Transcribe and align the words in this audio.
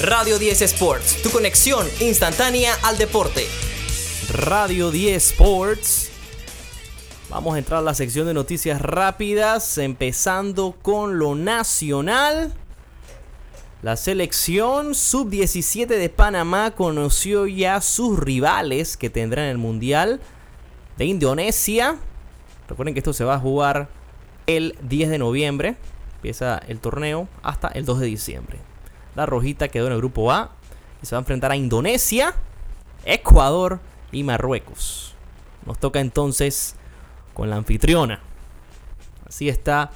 Radio 0.00 0.38
10 0.38 0.62
Sports, 0.62 1.22
tu 1.24 1.30
conexión 1.30 1.84
instantánea 1.98 2.72
al 2.84 2.98
deporte. 2.98 3.48
Radio 4.32 4.92
10 4.92 5.16
Sports. 5.32 6.12
Vamos 7.28 7.56
a 7.56 7.58
entrar 7.58 7.80
a 7.80 7.82
la 7.82 7.94
sección 7.94 8.24
de 8.28 8.32
noticias 8.32 8.80
rápidas, 8.80 9.76
empezando 9.76 10.76
con 10.82 11.18
lo 11.18 11.34
nacional. 11.34 12.54
La 13.82 13.96
selección 13.96 14.94
sub-17 14.94 15.88
de 15.88 16.08
Panamá 16.08 16.70
conoció 16.76 17.48
ya 17.48 17.80
sus 17.80 18.20
rivales 18.20 18.96
que 18.96 19.10
tendrán 19.10 19.46
el 19.46 19.58
Mundial 19.58 20.20
de 20.96 21.06
Indonesia. 21.06 21.96
Recuerden 22.68 22.94
que 22.94 23.00
esto 23.00 23.12
se 23.12 23.24
va 23.24 23.34
a 23.34 23.40
jugar 23.40 23.88
el 24.46 24.78
10 24.80 25.10
de 25.10 25.18
noviembre. 25.18 25.74
Empieza 26.14 26.58
el 26.68 26.78
torneo 26.78 27.26
hasta 27.42 27.66
el 27.66 27.84
2 27.84 27.98
de 27.98 28.06
diciembre. 28.06 28.67
La 29.18 29.26
rojita 29.26 29.66
quedó 29.66 29.88
en 29.88 29.94
el 29.94 29.98
grupo 29.98 30.30
A 30.30 30.52
y 31.02 31.06
se 31.06 31.16
va 31.16 31.18
a 31.18 31.22
enfrentar 31.22 31.50
a 31.50 31.56
Indonesia, 31.56 32.34
Ecuador 33.04 33.80
y 34.12 34.22
Marruecos. 34.22 35.12
Nos 35.66 35.76
toca 35.80 35.98
entonces 35.98 36.76
con 37.34 37.50
la 37.50 37.56
anfitriona. 37.56 38.20
Así 39.26 39.48
está 39.48 39.90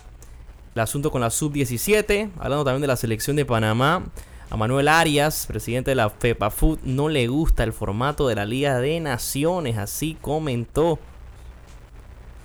el 0.74 0.80
asunto 0.80 1.12
con 1.12 1.20
la 1.20 1.30
sub-17. 1.30 2.30
Hablando 2.36 2.64
también 2.64 2.80
de 2.80 2.88
la 2.88 2.96
selección 2.96 3.36
de 3.36 3.44
Panamá. 3.44 4.02
A 4.50 4.56
Manuel 4.56 4.88
Arias, 4.88 5.46
presidente 5.46 5.92
de 5.92 5.94
la 5.94 6.10
FEPAFUT, 6.10 6.80
no 6.82 7.08
le 7.08 7.28
gusta 7.28 7.62
el 7.62 7.72
formato 7.72 8.26
de 8.26 8.34
la 8.34 8.44
Liga 8.44 8.80
de 8.80 8.98
Naciones. 8.98 9.78
Así 9.78 10.18
comentó 10.20 10.98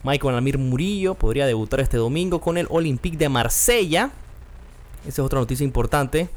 Michael 0.04 0.36
Almir 0.36 0.60
Murillo. 0.60 1.16
Podría 1.16 1.48
debutar 1.48 1.80
este 1.80 1.98
domingo 1.98 2.40
con 2.40 2.56
el 2.56 2.68
Olympique 2.70 3.18
de 3.18 3.30
Marsella. 3.30 4.12
Esa 5.08 5.10
es 5.10 5.26
otra 5.26 5.40
noticia 5.40 5.64
importante. 5.64 6.30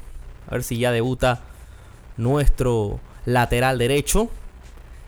A 0.51 0.55
ver 0.55 0.63
si 0.63 0.79
ya 0.79 0.93
debuta 0.93 1.41
nuestro 2.17 3.01
lateral 3.25 3.79
derecho. 3.79 4.29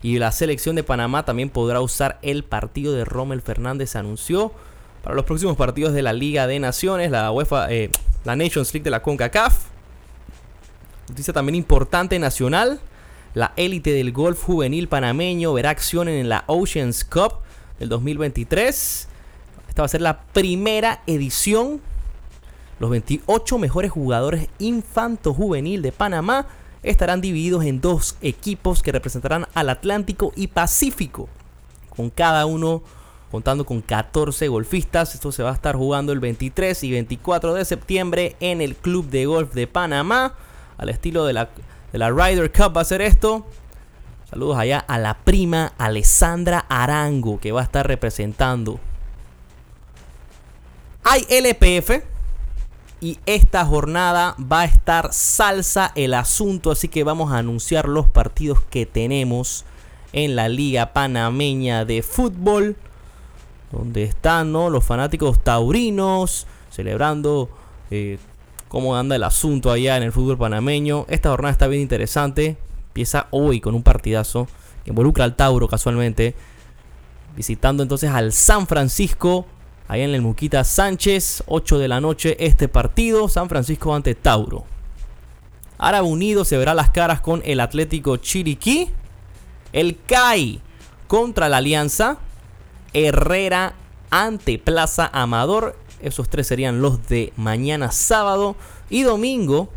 Y 0.02 0.18
la 0.18 0.32
selección 0.32 0.74
de 0.76 0.82
Panamá 0.82 1.24
también 1.24 1.50
podrá 1.50 1.80
usar 1.80 2.18
el 2.22 2.44
partido 2.44 2.94
de 2.94 3.04
Rommel 3.04 3.42
Fernández. 3.42 3.94
Anunció 3.94 4.52
para 5.02 5.14
los 5.14 5.24
próximos 5.24 5.56
partidos 5.56 5.92
de 5.92 6.02
la 6.02 6.12
Liga 6.12 6.46
de 6.46 6.58
Naciones, 6.58 7.10
la 7.10 7.30
UEFA, 7.30 7.70
eh, 7.70 7.90
la 8.24 8.36
Nations 8.36 8.72
League 8.72 8.84
de 8.84 8.90
la 8.90 9.02
CONCACAF. 9.02 9.66
Noticia 11.08 11.32
también 11.32 11.56
importante 11.56 12.18
nacional. 12.18 12.80
La 13.34 13.52
élite 13.56 13.92
del 13.92 14.12
golf 14.12 14.42
juvenil 14.42 14.88
panameño 14.88 15.52
verá 15.52 15.70
acción 15.70 16.08
en 16.08 16.28
la 16.28 16.44
Oceans 16.46 17.04
Cup 17.04 17.34
del 17.78 17.88
2023. 17.88 19.08
Esta 19.68 19.82
va 19.82 19.86
a 19.86 19.88
ser 19.88 20.02
la 20.02 20.20
primera 20.20 21.02
edición. 21.06 21.80
Los 22.82 22.90
28 22.90 23.58
mejores 23.58 23.92
jugadores 23.92 24.48
infanto-juvenil 24.58 25.82
de 25.82 25.92
Panamá 25.92 26.46
estarán 26.82 27.20
divididos 27.20 27.64
en 27.64 27.80
dos 27.80 28.16
equipos 28.22 28.82
que 28.82 28.90
representarán 28.90 29.46
al 29.54 29.68
Atlántico 29.68 30.32
y 30.34 30.48
Pacífico, 30.48 31.28
con 31.94 32.10
cada 32.10 32.44
uno 32.44 32.82
contando 33.30 33.64
con 33.64 33.82
14 33.82 34.48
golfistas. 34.48 35.14
Esto 35.14 35.30
se 35.30 35.44
va 35.44 35.50
a 35.50 35.54
estar 35.54 35.76
jugando 35.76 36.12
el 36.12 36.18
23 36.18 36.82
y 36.82 36.90
24 36.90 37.54
de 37.54 37.64
septiembre 37.64 38.34
en 38.40 38.60
el 38.60 38.74
Club 38.74 39.08
de 39.10 39.26
Golf 39.26 39.54
de 39.54 39.68
Panamá, 39.68 40.34
al 40.76 40.88
estilo 40.88 41.24
de 41.24 41.34
la, 41.34 41.50
de 41.92 41.98
la 41.98 42.10
Ryder 42.10 42.50
Cup 42.50 42.76
va 42.76 42.80
a 42.80 42.84
ser 42.84 43.00
esto. 43.00 43.46
Saludos 44.28 44.58
allá 44.58 44.80
a 44.80 44.98
la 44.98 45.18
prima 45.18 45.72
Alessandra 45.78 46.66
Arango 46.68 47.38
que 47.38 47.52
va 47.52 47.60
a 47.60 47.64
estar 47.64 47.86
representando. 47.86 48.80
Hay 51.04 51.24
LPF, 51.30 52.10
y 53.02 53.18
esta 53.26 53.66
jornada 53.66 54.36
va 54.40 54.60
a 54.60 54.64
estar 54.64 55.12
salsa 55.12 55.90
el 55.96 56.14
asunto, 56.14 56.70
así 56.70 56.86
que 56.86 57.02
vamos 57.02 57.32
a 57.32 57.38
anunciar 57.38 57.88
los 57.88 58.08
partidos 58.08 58.62
que 58.70 58.86
tenemos 58.86 59.64
en 60.12 60.36
la 60.36 60.48
Liga 60.48 60.92
Panameña 60.92 61.84
de 61.84 62.02
Fútbol, 62.02 62.76
donde 63.72 64.04
están 64.04 64.52
los 64.52 64.84
fanáticos 64.84 65.42
taurinos 65.42 66.46
celebrando 66.70 67.50
eh, 67.90 68.18
cómo 68.68 68.96
anda 68.96 69.16
el 69.16 69.24
asunto 69.24 69.72
allá 69.72 69.96
en 69.96 70.04
el 70.04 70.12
fútbol 70.12 70.38
panameño. 70.38 71.04
Esta 71.08 71.30
jornada 71.30 71.50
está 71.50 71.66
bien 71.66 71.82
interesante, 71.82 72.56
empieza 72.86 73.26
hoy 73.32 73.60
con 73.60 73.74
un 73.74 73.82
partidazo 73.82 74.46
que 74.84 74.90
involucra 74.90 75.24
al 75.24 75.34
Tauro 75.34 75.66
casualmente, 75.66 76.36
visitando 77.34 77.82
entonces 77.82 78.10
al 78.10 78.32
San 78.32 78.68
Francisco 78.68 79.44
Ahí 79.88 80.02
en 80.02 80.14
el 80.14 80.22
Muquita 80.22 80.64
Sánchez, 80.64 81.42
8 81.46 81.78
de 81.78 81.88
la 81.88 82.00
noche, 82.00 82.36
este 82.38 82.68
partido, 82.68 83.28
San 83.28 83.48
Francisco 83.48 83.94
ante 83.94 84.14
Tauro. 84.14 84.64
Árabe 85.82 86.06
Unido 86.06 86.44
se 86.44 86.56
verá 86.56 86.74
las 86.74 86.90
caras 86.90 87.20
con 87.20 87.42
el 87.44 87.58
Atlético 87.58 88.16
Chiriquí. 88.16 88.90
El 89.72 89.98
CAI 90.06 90.60
contra 91.08 91.48
la 91.48 91.56
Alianza. 91.56 92.18
Herrera 92.92 93.74
ante 94.10 94.60
Plaza 94.60 95.10
Amador. 95.12 95.76
Esos 96.00 96.28
tres 96.28 96.46
serían 96.46 96.82
los 96.82 97.08
de 97.08 97.32
mañana 97.36 97.90
sábado. 97.90 98.54
Y 98.90 99.02
domingo, 99.02 99.70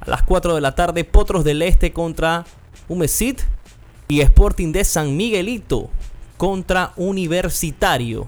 a 0.00 0.08
las 0.08 0.22
4 0.22 0.54
de 0.54 0.62
la 0.62 0.74
tarde, 0.74 1.04
Potros 1.04 1.44
del 1.44 1.60
Este 1.60 1.92
contra 1.92 2.46
Humesit. 2.88 3.42
Y 4.08 4.22
Sporting 4.22 4.72
de 4.72 4.84
San 4.84 5.18
Miguelito 5.18 5.90
contra 6.38 6.92
Universitario. 6.96 8.26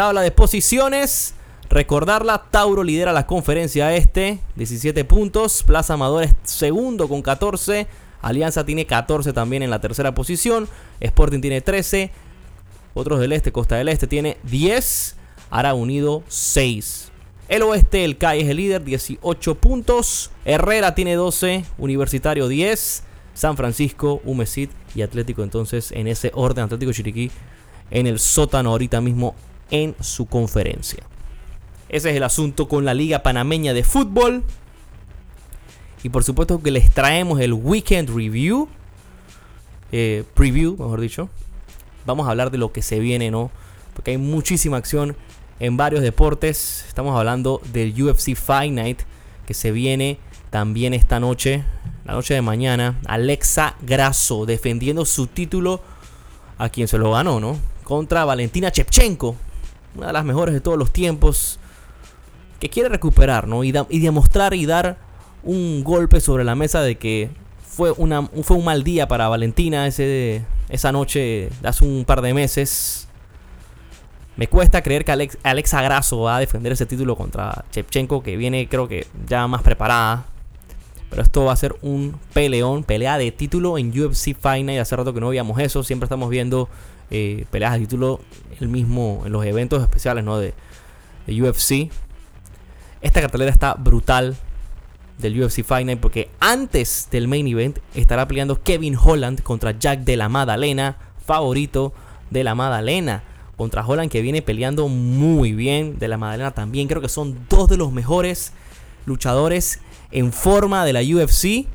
Tabla 0.00 0.22
de 0.22 0.30
posiciones. 0.30 1.34
Recordarla, 1.68 2.46
Tauro 2.50 2.82
lidera 2.82 3.12
la 3.12 3.26
conferencia 3.26 3.94
este, 3.94 4.38
17 4.56 5.04
puntos. 5.04 5.62
Plaza 5.62 5.92
Amador 5.92 6.22
es 6.22 6.34
segundo 6.42 7.06
con 7.06 7.20
14. 7.20 7.86
Alianza 8.22 8.64
tiene 8.64 8.86
14 8.86 9.34
también 9.34 9.62
en 9.62 9.68
la 9.68 9.78
tercera 9.78 10.14
posición. 10.14 10.70
Sporting 11.00 11.42
tiene 11.42 11.60
13. 11.60 12.12
Otros 12.94 13.20
del 13.20 13.32
este, 13.32 13.52
Costa 13.52 13.76
del 13.76 13.90
Este 13.90 14.06
tiene 14.06 14.38
10. 14.44 15.16
Ara 15.50 15.74
Unido 15.74 16.22
6. 16.28 17.12
El 17.50 17.60
oeste, 17.60 18.06
el 18.06 18.16
CAI 18.16 18.40
es 18.40 18.48
el 18.48 18.56
líder, 18.56 18.82
18 18.82 19.54
puntos. 19.56 20.30
Herrera 20.46 20.94
tiene 20.94 21.14
12. 21.14 21.66
Universitario 21.76 22.48
10. 22.48 23.02
San 23.34 23.58
Francisco, 23.58 24.22
Humesit 24.24 24.70
y 24.94 25.02
Atlético 25.02 25.42
entonces 25.42 25.92
en 25.92 26.06
ese 26.06 26.32
orden. 26.34 26.64
Atlético 26.64 26.90
Chiriquí 26.90 27.30
en 27.90 28.06
el 28.06 28.18
sótano 28.18 28.70
ahorita 28.70 29.02
mismo 29.02 29.34
en 29.70 29.94
su 30.00 30.26
conferencia. 30.26 31.02
Ese 31.90 32.10
es 32.10 32.16
el 32.16 32.22
asunto 32.22 32.68
con 32.68 32.84
la 32.84 32.94
Liga 32.94 33.22
Panameña 33.22 33.74
de 33.74 33.82
Fútbol. 33.82 34.44
Y 36.04 36.08
por 36.08 36.22
supuesto 36.22 36.62
que 36.62 36.70
les 36.70 36.90
traemos 36.90 37.40
el 37.40 37.52
Weekend 37.52 38.08
Review. 38.08 38.68
Eh, 39.90 40.24
preview, 40.34 40.76
mejor 40.76 41.00
dicho. 41.00 41.28
Vamos 42.06 42.26
a 42.26 42.30
hablar 42.30 42.52
de 42.52 42.58
lo 42.58 42.72
que 42.72 42.80
se 42.80 43.00
viene, 43.00 43.30
¿no? 43.32 43.50
Porque 43.94 44.12
hay 44.12 44.18
muchísima 44.18 44.76
acción 44.76 45.16
en 45.58 45.76
varios 45.76 46.02
deportes. 46.02 46.84
Estamos 46.86 47.18
hablando 47.18 47.60
del 47.72 48.00
UFC 48.00 48.36
Fight 48.36 48.72
Night 48.72 49.00
que 49.46 49.54
se 49.54 49.72
viene 49.72 50.18
también 50.50 50.94
esta 50.94 51.18
noche, 51.18 51.64
la 52.04 52.12
noche 52.12 52.34
de 52.34 52.42
mañana. 52.42 53.00
Alexa 53.06 53.74
Grasso 53.82 54.46
defendiendo 54.46 55.04
su 55.04 55.26
título 55.26 55.82
a 56.56 56.68
quien 56.68 56.86
se 56.86 56.98
lo 56.98 57.10
ganó, 57.10 57.40
¿no? 57.40 57.58
Contra 57.82 58.24
Valentina 58.24 58.70
Chepchenko 58.70 59.34
una 59.96 60.08
de 60.08 60.12
las 60.12 60.24
mejores 60.24 60.54
de 60.54 60.60
todos 60.60 60.78
los 60.78 60.92
tiempos, 60.92 61.58
que 62.58 62.68
quiere 62.68 62.88
recuperar, 62.88 63.48
¿no? 63.48 63.64
Y, 63.64 63.72
demostrar 63.72 64.54
y 64.54 64.66
dar 64.66 64.98
un 65.42 65.82
golpe 65.82 66.20
sobre 66.20 66.44
la 66.44 66.54
mesa 66.54 66.82
de 66.82 66.96
que 66.96 67.30
fue, 67.66 67.94
fue 67.94 68.56
un 68.56 68.64
mal 68.64 68.84
día 68.84 69.08
para 69.08 69.28
Valentina 69.28 69.86
ese, 69.86 70.44
esa 70.68 70.92
noche 70.92 71.50
de 71.60 71.68
hace 71.68 71.84
un 71.84 72.04
par 72.04 72.20
de 72.20 72.34
meses. 72.34 73.08
Me 74.36 74.46
cuesta 74.46 74.82
creer 74.82 75.04
que 75.04 75.12
Alex, 75.12 75.38
Alexa 75.42 75.82
Grasso 75.82 76.20
va 76.20 76.36
a 76.36 76.40
defender 76.40 76.72
ese 76.72 76.86
título 76.86 77.16
contra 77.16 77.64
Chepchenko, 77.72 78.22
que 78.22 78.36
viene 78.36 78.68
creo 78.68 78.88
que 78.88 79.06
ya 79.26 79.46
más 79.46 79.62
preparada. 79.62 80.24
Pero 81.08 81.22
esto 81.22 81.44
va 81.44 81.52
a 81.52 81.56
ser 81.56 81.74
un 81.82 82.16
peleón, 82.32 82.84
pelea 82.84 83.18
de 83.18 83.32
título 83.32 83.78
en 83.78 83.90
UFC 83.90 84.28
Y 84.28 84.78
Hace 84.78 84.96
rato 84.96 85.12
que 85.12 85.20
no 85.20 85.30
veíamos 85.30 85.58
eso. 85.58 85.82
Siempre 85.82 86.04
estamos 86.04 86.30
viendo 86.30 86.68
eh, 87.10 87.44
peleas 87.50 87.72
de 87.72 87.80
título 87.80 88.20
el 88.60 88.68
mismo 88.68 89.22
en 89.24 89.32
los 89.32 89.44
eventos 89.44 89.82
especiales 89.82 90.24
¿no? 90.24 90.38
de, 90.38 90.54
UFC. 91.28 91.90
Esta 93.00 93.20
cartelera 93.20 93.52
está 93.52 93.74
brutal 93.74 94.36
del 95.18 95.40
UFC 95.40 95.62
Fight 95.62 95.86
Night 95.86 96.00
porque 96.00 96.28
antes 96.40 97.08
del 97.10 97.28
main 97.28 97.46
event 97.46 97.78
estará 97.94 98.26
peleando 98.26 98.60
Kevin 98.62 98.96
Holland 99.00 99.42
contra 99.42 99.78
Jack 99.78 100.00
de 100.00 100.16
la 100.16 100.28
Madalena, 100.28 100.96
favorito 101.24 101.92
de 102.30 102.44
la 102.44 102.54
Madalena. 102.54 103.22
Contra 103.56 103.86
Holland 103.86 104.10
que 104.10 104.22
viene 104.22 104.42
peleando 104.42 104.88
muy 104.88 105.52
bien. 105.52 105.98
De 105.98 106.08
la 106.08 106.16
Madalena 106.16 106.50
también. 106.50 106.88
Creo 106.88 107.02
que 107.02 107.10
son 107.10 107.38
dos 107.48 107.68
de 107.68 107.76
los 107.76 107.92
mejores 107.92 108.52
luchadores 109.04 109.80
en 110.10 110.32
forma 110.32 110.84
de 110.84 110.94
la 110.94 111.00
UFC. 111.00 111.66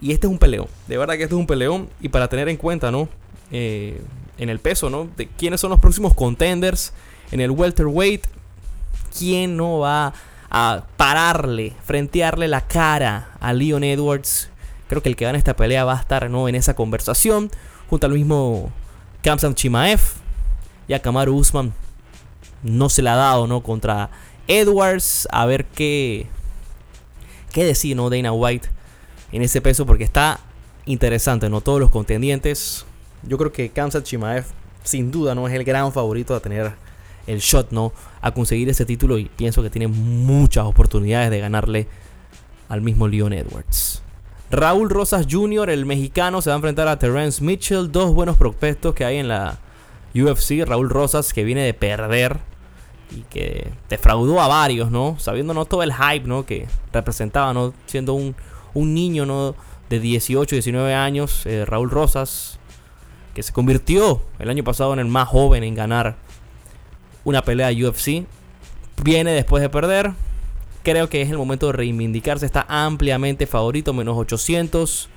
Y 0.00 0.12
este 0.12 0.26
es 0.26 0.32
un 0.32 0.38
peleón. 0.38 0.66
De 0.88 0.96
verdad 0.96 1.14
que 1.16 1.24
este 1.24 1.34
es 1.34 1.38
un 1.38 1.46
peleón. 1.46 1.90
Y 2.00 2.08
para 2.08 2.28
tener 2.28 2.48
en 2.48 2.56
cuenta, 2.56 2.90
¿no? 2.90 3.08
Eh, 3.50 4.00
en 4.38 4.48
el 4.48 4.58
peso, 4.58 4.90
¿no? 4.90 5.08
De 5.16 5.28
quiénes 5.28 5.60
son 5.60 5.70
los 5.70 5.80
próximos 5.80 6.14
contenders 6.14 6.92
en 7.30 7.40
el 7.40 7.50
welterweight. 7.50 8.26
¿Quién 9.18 9.56
no 9.56 9.78
va 9.78 10.12
a 10.50 10.84
pararle, 10.96 11.74
frentearle 11.84 12.48
la 12.48 12.62
cara 12.62 13.30
a 13.40 13.52
Leon 13.52 13.84
Edwards. 13.84 14.48
Creo 14.88 15.02
que 15.02 15.08
el 15.08 15.16
que 15.16 15.24
gane 15.24 15.38
esta 15.38 15.56
pelea 15.56 15.84
va 15.84 15.94
a 15.94 16.00
estar 16.00 16.30
¿no? 16.30 16.48
en 16.48 16.54
esa 16.54 16.74
conversación, 16.74 17.50
junto 17.90 18.06
al 18.06 18.12
mismo 18.12 18.70
Kamsam 19.22 19.54
Chimaev 19.54 20.00
y 20.88 20.94
a 20.94 21.02
Kamaru 21.02 21.34
Usman. 21.34 21.72
No 22.62 22.88
se 22.88 23.02
le 23.02 23.10
ha 23.10 23.16
dado 23.16 23.46
¿no? 23.46 23.62
contra 23.62 24.10
Edwards. 24.48 25.28
A 25.30 25.46
ver 25.46 25.66
qué, 25.66 26.26
qué 27.52 27.64
decide 27.64 27.96
¿no? 27.96 28.10
Dana 28.10 28.32
White 28.32 28.68
en 29.32 29.42
ese 29.42 29.60
peso, 29.60 29.86
porque 29.86 30.04
está 30.04 30.40
interesante, 30.86 31.50
¿no? 31.50 31.60
Todos 31.60 31.80
los 31.80 31.90
contendientes. 31.90 32.86
Yo 33.26 33.38
creo 33.38 33.52
que 33.52 33.70
Kamsat 33.70 34.04
Chimaev, 34.04 34.44
sin 34.84 35.10
duda, 35.10 35.34
no 35.34 35.48
es 35.48 35.54
el 35.54 35.64
gran 35.64 35.92
favorito 35.92 36.34
a 36.34 36.40
tener 36.40 36.72
el 37.26 37.40
shot, 37.40 37.72
¿no? 37.72 37.92
A 38.20 38.32
conseguir 38.32 38.68
ese 38.68 38.84
título 38.84 39.18
y 39.18 39.26
pienso 39.26 39.62
que 39.62 39.70
tiene 39.70 39.88
muchas 39.88 40.64
oportunidades 40.64 41.30
de 41.30 41.40
ganarle 41.40 41.88
al 42.68 42.82
mismo 42.82 43.08
Leon 43.08 43.32
Edwards. 43.32 44.02
Raúl 44.50 44.90
Rosas 44.90 45.26
Jr., 45.28 45.70
el 45.70 45.86
mexicano, 45.86 46.40
se 46.40 46.50
va 46.50 46.54
a 46.54 46.58
enfrentar 46.58 46.86
a 46.86 46.98
Terence 46.98 47.42
Mitchell, 47.42 47.90
dos 47.90 48.14
buenos 48.14 48.36
prospectos 48.36 48.94
que 48.94 49.04
hay 49.04 49.16
en 49.16 49.28
la 49.28 49.58
UFC. 50.14 50.64
Raúl 50.64 50.88
Rosas 50.88 51.32
que 51.32 51.42
viene 51.42 51.62
de 51.62 51.74
perder 51.74 52.38
y 53.10 53.22
que 53.22 53.72
defraudó 53.88 54.40
a 54.40 54.48
varios, 54.48 54.90
¿no? 54.90 55.16
Sabiendo 55.18 55.52
no 55.52 55.64
todo 55.64 55.82
el 55.82 55.92
hype, 55.92 56.28
¿no? 56.28 56.46
Que 56.46 56.68
representaba, 56.92 57.52
¿no? 57.52 57.74
Siendo 57.86 58.14
un, 58.14 58.36
un 58.74 58.94
niño, 58.94 59.26
¿no? 59.26 59.56
De 59.90 60.00
18, 60.00 60.56
19 60.56 60.94
años, 60.94 61.44
eh, 61.46 61.64
Raúl 61.64 61.90
Rosas, 61.90 62.58
que 63.36 63.42
se 63.42 63.52
convirtió 63.52 64.22
el 64.38 64.48
año 64.48 64.64
pasado 64.64 64.94
en 64.94 64.98
el 64.98 65.08
más 65.08 65.28
joven 65.28 65.62
en 65.62 65.74
ganar 65.74 66.16
una 67.22 67.42
pelea 67.42 67.68
UFC. 67.68 68.24
Viene 69.02 69.32
después 69.32 69.60
de 69.60 69.68
perder. 69.68 70.12
Creo 70.82 71.10
que 71.10 71.20
es 71.20 71.28
el 71.28 71.36
momento 71.36 71.66
de 71.66 71.74
reivindicarse. 71.74 72.46
Está 72.46 72.64
ampliamente 72.66 73.46
favorito, 73.46 73.92
menos 73.92 74.16
800 74.16 75.10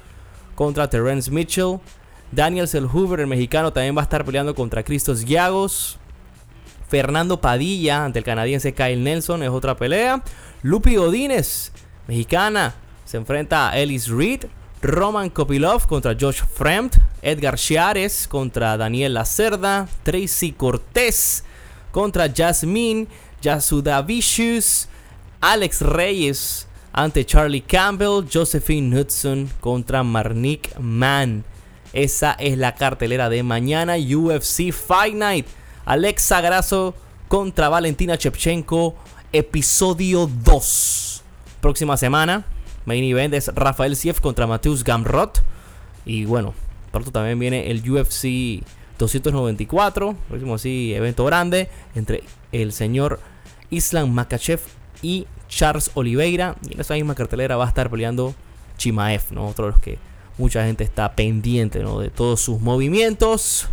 contra 0.53 0.89
Terence 0.89 1.31
Mitchell. 1.31 1.79
Daniel 2.33 2.67
Selhuber, 2.67 3.21
el 3.21 3.27
mexicano, 3.27 3.71
también 3.71 3.95
va 3.95 4.01
a 4.01 4.03
estar 4.03 4.25
peleando 4.25 4.53
contra 4.53 4.83
Cristos 4.83 5.23
Giagos. 5.23 5.97
Fernando 6.89 7.39
Padilla 7.39 8.03
ante 8.03 8.19
el 8.19 8.25
canadiense 8.25 8.73
Kyle 8.73 9.01
Nelson 9.01 9.43
es 9.43 9.49
otra 9.49 9.77
pelea. 9.77 10.21
Lupi 10.61 10.97
Godínez, 10.97 11.71
mexicana, 12.05 12.75
se 13.05 13.15
enfrenta 13.15 13.69
a 13.69 13.79
Ellis 13.79 14.09
Reed. 14.09 14.43
Roman 14.81 15.29
Kopilov 15.29 15.87
contra 15.87 16.17
Josh 16.19 16.41
Fremd. 16.41 16.99
Edgar 17.21 17.57
Chiares 17.57 18.27
contra 18.27 18.77
Daniel 18.77 19.13
Lacerda. 19.13 19.87
Tracy 20.03 20.51
Cortés 20.51 21.43
contra 21.91 22.31
Jasmine 22.33 23.07
Yasudavicius, 23.41 24.87
Alex 25.41 25.81
Reyes 25.81 26.67
ante 26.91 27.25
Charlie 27.25 27.61
Campbell, 27.61 28.27
Josephine 28.31 28.99
Hudson 28.99 29.49
contra 29.59 30.03
Marnick 30.03 30.77
Mann. 30.79 31.45
Esa 31.93 32.33
es 32.33 32.57
la 32.57 32.75
cartelera 32.75 33.29
de 33.29 33.41
mañana. 33.43 33.95
UFC 33.95 34.71
Fight 34.71 35.15
Night. 35.15 35.47
Alexa 35.85 36.41
Grasso 36.41 36.93
contra 37.27 37.69
Valentina 37.69 38.17
Chepchenko. 38.17 38.95
Episodio 39.31 40.27
2. 40.27 41.23
Próxima 41.61 41.97
semana. 41.97 42.45
Main 42.85 43.03
event 43.03 43.33
es 43.33 43.51
Rafael 43.53 43.95
Sief 43.95 44.19
contra 44.19 44.47
Mateus 44.47 44.83
Gamrot. 44.83 45.41
Y 46.05 46.25
bueno, 46.25 46.53
también 46.91 47.39
viene 47.39 47.71
el 47.71 47.89
UFC 47.89 48.63
294, 48.97 50.15
próximo 50.27 50.55
así 50.55 50.93
evento 50.93 51.25
grande 51.25 51.69
entre 51.95 52.23
el 52.51 52.73
señor 52.73 53.19
Islam 53.69 54.11
Makachev 54.11 54.59
y 55.01 55.25
Charles 55.47 55.91
Oliveira. 55.93 56.55
Y 56.67 56.73
en 56.73 56.81
esa 56.81 56.93
misma 56.95 57.15
cartelera 57.15 57.57
va 57.57 57.65
a 57.65 57.69
estar 57.69 57.89
peleando 57.89 58.35
Chimaev, 58.77 59.31
¿no? 59.31 59.47
otro 59.47 59.65
de 59.65 59.71
los 59.71 59.81
que 59.81 59.99
mucha 60.37 60.65
gente 60.65 60.83
está 60.83 61.13
pendiente 61.15 61.79
¿no? 61.79 61.99
de 61.99 62.09
todos 62.09 62.41
sus 62.41 62.59
movimientos. 62.59 63.67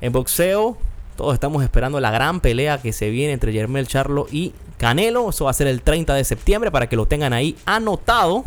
En 0.00 0.12
boxeo, 0.12 0.78
todos 1.16 1.34
estamos 1.34 1.62
esperando 1.62 2.00
la 2.00 2.10
gran 2.10 2.40
pelea 2.40 2.80
que 2.80 2.92
se 2.92 3.10
viene 3.10 3.34
entre 3.34 3.52
Yermel 3.52 3.86
Charlo 3.86 4.26
y 4.30 4.54
Canelo. 4.78 5.28
Eso 5.28 5.44
va 5.44 5.50
a 5.50 5.54
ser 5.54 5.66
el 5.66 5.82
30 5.82 6.14
de 6.14 6.24
septiembre 6.24 6.70
para 6.70 6.88
que 6.88 6.96
lo 6.96 7.06
tengan 7.06 7.32
ahí 7.32 7.56
anotado. 7.66 8.44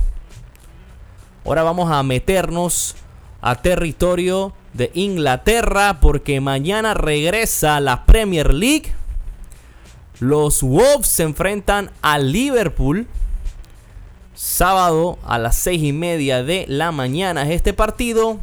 Ahora 1.45 1.61
vamos 1.63 1.91
a 1.91 2.01
meternos 2.03 2.95
a 3.43 3.55
territorio 3.55 4.53
de 4.71 4.89
Inglaterra 4.93 5.99
porque 5.99 6.39
mañana 6.39 6.93
regresa 6.93 7.81
la 7.81 8.05
Premier 8.05 8.53
League. 8.53 8.93
Los 10.19 10.63
Wolves 10.63 11.07
se 11.07 11.23
enfrentan 11.23 11.91
a 12.01 12.17
Liverpool. 12.19 13.05
Sábado 14.33 15.19
a 15.25 15.37
las 15.37 15.57
seis 15.57 15.83
y 15.83 15.91
media 15.91 16.41
de 16.41 16.65
la 16.69 16.93
mañana 16.93 17.43
es 17.43 17.51
este 17.51 17.73
partido. 17.73 18.39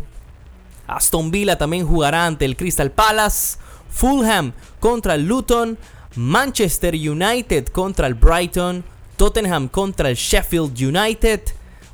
Aston 0.86 1.30
Villa 1.30 1.56
también 1.56 1.86
jugará 1.86 2.26
ante 2.26 2.44
el 2.44 2.56
Crystal 2.56 2.90
Palace. 2.90 3.56
Fulham 3.88 4.52
contra 4.80 5.14
el 5.14 5.26
Luton. 5.26 5.78
Manchester 6.14 6.94
United 6.94 7.68
contra 7.68 8.06
el 8.06 8.14
Brighton. 8.14 8.84
Tottenham 9.16 9.68
contra 9.68 10.10
el 10.10 10.16
Sheffield 10.16 10.78
United. 10.78 11.40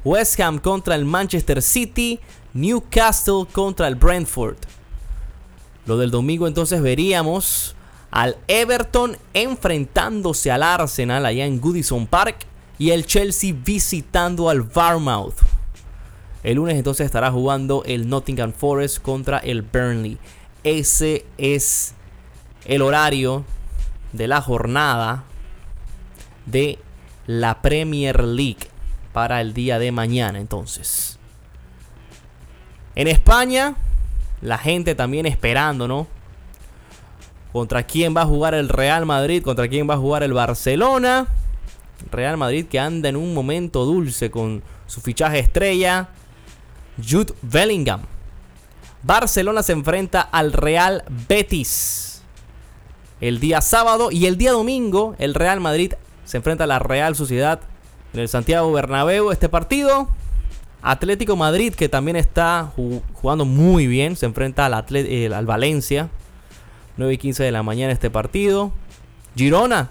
West 0.04 0.40
Ham 0.40 0.58
contra 0.58 0.96
el 0.96 1.04
Manchester 1.04 1.62
City. 1.62 2.18
Newcastle 2.54 3.46
contra 3.50 3.88
el 3.88 3.94
Brentford. 3.94 4.56
Lo 5.86 5.96
del 5.96 6.10
domingo 6.10 6.46
entonces 6.46 6.82
veríamos 6.82 7.76
al 8.10 8.36
Everton 8.48 9.16
enfrentándose 9.34 10.50
al 10.50 10.62
Arsenal 10.62 11.26
allá 11.26 11.44
en 11.44 11.60
Goodison 11.60 12.06
Park 12.06 12.46
y 12.78 12.90
el 12.90 13.06
Chelsea 13.06 13.54
visitando 13.54 14.48
al 14.48 14.62
Varmouth. 14.62 15.36
El 16.42 16.56
lunes 16.56 16.76
entonces 16.76 17.06
estará 17.06 17.30
jugando 17.30 17.82
el 17.86 18.08
Nottingham 18.08 18.52
Forest 18.52 19.00
contra 19.00 19.38
el 19.38 19.62
Burnley. 19.62 20.18
Ese 20.62 21.24
es 21.38 21.94
el 22.64 22.82
horario 22.82 23.44
de 24.12 24.28
la 24.28 24.40
jornada 24.40 25.24
de 26.46 26.78
la 27.26 27.62
Premier 27.62 28.22
League 28.22 28.68
para 29.12 29.40
el 29.40 29.54
día 29.54 29.78
de 29.78 29.92
mañana 29.92 30.38
entonces. 30.38 31.18
En 32.96 33.08
España, 33.08 33.76
la 34.40 34.56
gente 34.56 34.94
también 34.94 35.26
esperando, 35.26 35.86
¿no? 35.86 36.06
Contra 37.52 37.82
quién 37.84 38.16
va 38.16 38.22
a 38.22 38.26
jugar 38.26 38.54
el 38.54 38.70
Real 38.70 39.04
Madrid, 39.04 39.42
contra 39.42 39.68
quién 39.68 39.88
va 39.88 39.94
a 39.94 39.98
jugar 39.98 40.22
el 40.22 40.32
Barcelona. 40.32 41.26
Real 42.10 42.36
Madrid 42.36 42.66
que 42.66 42.80
anda 42.80 43.08
en 43.08 43.16
un 43.16 43.34
momento 43.34 43.84
dulce 43.84 44.30
con 44.30 44.62
su 44.86 45.00
fichaje 45.00 45.38
estrella, 45.38 46.08
Jude 46.96 47.34
Bellingham. 47.42 48.00
Barcelona 49.02 49.62
se 49.62 49.72
enfrenta 49.72 50.20
al 50.20 50.52
Real 50.52 51.04
Betis 51.28 52.22
el 53.20 53.40
día 53.40 53.60
sábado 53.60 54.10
y 54.10 54.26
el 54.26 54.36
día 54.36 54.52
domingo 54.52 55.14
el 55.18 55.34
Real 55.34 55.60
Madrid 55.60 55.92
se 56.24 56.38
enfrenta 56.38 56.64
a 56.64 56.66
la 56.66 56.78
Real 56.78 57.14
Sociedad 57.14 57.60
en 58.12 58.20
el 58.20 58.28
Santiago 58.28 58.72
Bernabéu. 58.72 59.30
Este 59.30 59.48
partido 59.48 60.08
Atlético 60.88 61.34
Madrid, 61.34 61.74
que 61.74 61.88
también 61.88 62.14
está 62.14 62.72
jugando 63.12 63.44
muy 63.44 63.88
bien, 63.88 64.14
se 64.14 64.24
enfrenta 64.24 64.66
al, 64.66 64.84
eh, 64.94 65.28
al 65.34 65.44
Valencia. 65.44 66.08
9 66.96 67.14
y 67.14 67.18
15 67.18 67.42
de 67.42 67.50
la 67.50 67.64
mañana 67.64 67.92
este 67.92 68.08
partido. 68.08 68.72
Girona, 69.34 69.90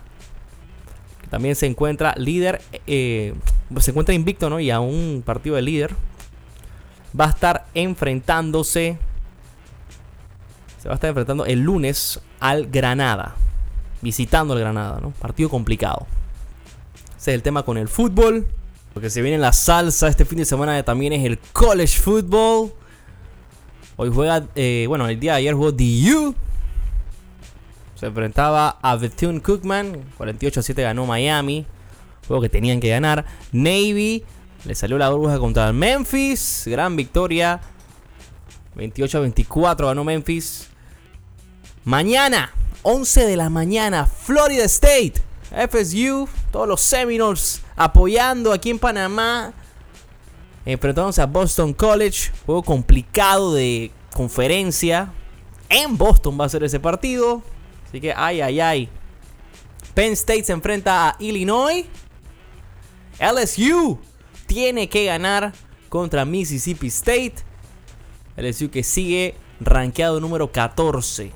que 1.22 1.28
también 1.28 1.58
se 1.58 1.66
encuentra 1.66 2.16
líder, 2.16 2.62
eh, 2.88 3.34
se 3.80 3.92
encuentra 3.92 4.16
invicto, 4.16 4.50
¿no? 4.50 4.62
Y 4.62 4.72
a 4.72 4.80
un 4.80 5.22
partido 5.26 5.58
de 5.58 5.64
líder. 5.64 5.94
Va 7.20 7.26
a 7.26 7.30
estar 7.30 7.66
enfrentándose, 7.74 8.98
se 10.82 10.88
va 10.88 10.94
a 10.94 10.96
estar 10.96 11.10
enfrentando 11.10 11.46
el 11.46 11.60
lunes 11.60 12.22
al 12.40 12.68
Granada. 12.68 13.36
Visitando 14.02 14.54
el 14.54 14.62
Granada, 14.62 15.00
¿no? 15.02 15.12
Partido 15.12 15.50
complicado. 15.50 16.08
Ese 17.18 17.32
es 17.32 17.36
el 17.36 17.44
tema 17.44 17.64
con 17.64 17.78
el 17.78 17.90
fútbol. 17.90 18.48
Porque 18.96 19.10
se 19.10 19.22
viene 19.22 19.38
la 19.38 19.52
salsa 19.52 20.08
este 20.08 20.24
fin 20.24 20.38
de 20.38 20.46
semana 20.46 20.82
también 20.82 21.12
es 21.12 21.26
el 21.26 21.38
college 21.38 22.00
football. 22.00 22.72
Hoy 23.98 24.10
juega, 24.10 24.48
eh, 24.56 24.86
bueno, 24.88 25.06
el 25.10 25.20
día 25.20 25.34
de 25.34 25.40
ayer 25.40 25.54
jugó 25.54 25.74
DU. 25.74 26.34
Se 27.96 28.06
enfrentaba 28.06 28.80
a 28.82 28.96
Bethune 28.96 29.42
Cookman. 29.42 30.02
48 30.16 30.62
a 30.62 30.64
7 30.64 30.82
ganó 30.82 31.06
Miami. 31.06 31.66
Juego 32.26 32.42
que 32.42 32.48
tenían 32.48 32.80
que 32.80 32.88
ganar. 32.88 33.26
Navy 33.52 34.24
le 34.64 34.76
salió 34.76 34.98
la 34.98 35.10
burbuja 35.10 35.40
contra 35.40 35.74
Memphis. 35.74 36.64
Gran 36.66 36.96
victoria. 36.96 37.60
28 38.76 39.18
a 39.18 39.22
24 39.22 39.88
ganó 39.88 40.06
Memphis. 40.06 40.70
Mañana, 41.84 42.54
11 42.84 43.26
de 43.26 43.36
la 43.36 43.50
mañana, 43.50 44.06
Florida 44.06 44.64
State 44.64 45.16
FSU, 45.52 46.30
todos 46.54 46.66
los 46.66 46.80
Seminoles 46.80 47.65
apoyando 47.76 48.52
aquí 48.52 48.70
en 48.70 48.80
Panamá. 48.80 49.54
Enfrentándose 50.66 51.22
a 51.22 51.26
Boston 51.26 51.74
College. 51.74 52.32
Juego 52.46 52.64
complicado 52.64 53.54
de 53.54 53.92
conferencia. 54.14 55.12
En 55.70 55.98
Boston 55.98 56.38
va 56.40 56.46
a 56.46 56.50
ser 56.50 56.64
ese 56.64 56.80
partido. 56.80 57.44
Así 57.88 58.02
que, 58.02 58.14
ay, 58.16 58.42
ay, 58.42 58.60
ay. 58.60 58.90
Penn 59.94 60.14
State 60.14 60.44
se 60.44 60.54
enfrenta 60.54 61.10
a 61.10 61.16
Illinois. 61.20 61.86
LSU 63.20 64.00
tiene 64.48 64.90
que 64.90 65.06
ganar 65.06 65.54
contra 65.90 66.26
Mississippi 66.26 66.88
State. 66.88 67.36
LSU 68.38 68.70
que 68.70 68.84
sigue 68.84 69.36
rankeado 69.60 70.20
número 70.20 70.52
14. 70.52 71.32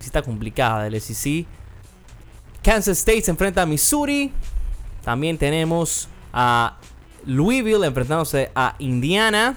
está 0.00 0.22
complicada 0.22 0.86
el 0.86 1.00
SEC. 1.00 1.46
Kansas 2.62 2.98
State 2.98 3.22
se 3.22 3.30
enfrenta 3.30 3.62
a 3.62 3.66
Missouri. 3.66 4.32
También 5.06 5.38
tenemos 5.38 6.08
a 6.32 6.78
Louisville 7.26 7.86
enfrentándose 7.86 8.50
a 8.56 8.74
Indiana. 8.80 9.54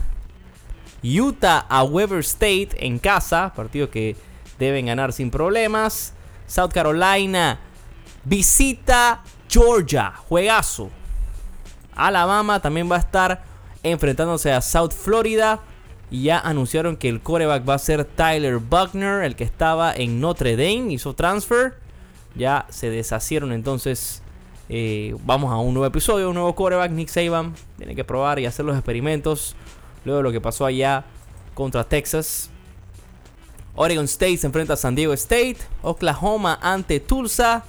Utah 1.01 1.65
a 1.67 1.83
Weber 1.83 2.19
State 2.19 2.69
en 2.85 2.99
casa, 2.99 3.51
partido 3.55 3.89
que 3.89 4.15
deben 4.59 4.85
ganar 4.85 5.11
sin 5.11 5.31
problemas. 5.31 6.13
South 6.45 6.69
Carolina 6.71 7.57
visita 8.23 9.23
Georgia, 9.49 10.13
juegazo. 10.27 10.91
Alabama 11.95 12.59
también 12.59 12.87
va 12.87 12.97
a 12.97 12.99
estar 12.99 13.41
enfrentándose 13.81 14.51
a 14.51 14.61
South 14.61 14.91
Florida. 14.91 15.61
Y 16.11 16.25
ya 16.25 16.37
anunciaron 16.37 16.95
que 16.95 17.09
el 17.09 17.21
coreback 17.21 17.67
va 17.67 17.73
a 17.73 17.79
ser 17.79 18.05
Tyler 18.05 18.59
Buckner, 18.59 19.23
el 19.23 19.35
que 19.35 19.45
estaba 19.45 19.95
en 19.95 20.21
Notre 20.21 20.55
Dame, 20.55 20.93
hizo 20.93 21.15
transfer. 21.15 21.73
Ya 22.35 22.67
se 22.69 22.91
deshacieron 22.91 23.51
entonces. 23.51 24.21
Eh, 24.71 25.15
vamos 25.25 25.51
a 25.51 25.57
un 25.57 25.73
nuevo 25.73 25.87
episodio, 25.87 26.29
un 26.29 26.35
nuevo 26.35 26.53
coreback, 26.53 26.91
Nick 26.91 27.09
Saban. 27.09 27.55
Tiene 27.77 27.95
que 27.95 28.03
probar 28.03 28.37
y 28.37 28.45
hacer 28.45 28.63
los 28.65 28.75
experimentos. 28.75 29.55
Luego 30.05 30.19
de 30.19 30.23
lo 30.23 30.31
que 30.31 30.39
pasó 30.39 30.65
allá 30.65 31.05
contra 31.55 31.83
Texas. 31.83 32.51
Oregon 33.75 34.05
State 34.05 34.37
se 34.37 34.47
enfrenta 34.47 34.73
a 34.73 34.77
San 34.77 34.93
Diego 34.93 35.13
State. 35.13 35.57
Oklahoma 35.81 36.59
ante 36.61 36.99
Tulsa. 36.99 37.63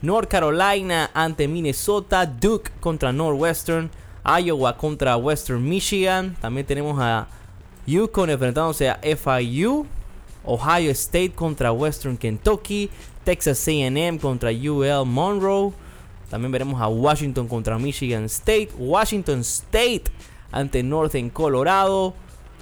North 0.00 0.28
Carolina 0.28 1.10
ante 1.12 1.48
Minnesota. 1.48 2.24
Duke 2.24 2.70
contra 2.78 3.12
Northwestern. 3.12 3.90
Iowa 4.24 4.76
contra 4.76 5.16
Western 5.16 5.68
Michigan. 5.68 6.36
También 6.40 6.66
tenemos 6.66 7.00
a 7.00 7.26
Yukon 7.84 8.30
enfrentándose 8.30 8.88
a 8.88 9.00
FIU. 9.02 9.86
Ohio 10.46 10.90
State 10.92 11.32
contra 11.32 11.72
Western 11.72 12.16
Kentucky. 12.16 12.90
Texas 13.24 13.66
AM 13.66 14.18
contra 14.18 14.50
UL 14.52 15.04
Monroe. 15.04 15.72
También 16.30 16.52
veremos 16.52 16.80
a 16.80 16.88
Washington 16.88 17.48
contra 17.48 17.78
Michigan 17.78 18.24
State. 18.24 18.70
Washington 18.78 19.40
State 19.40 20.04
ante 20.50 20.82
Northern 20.82 21.30
Colorado. 21.30 22.14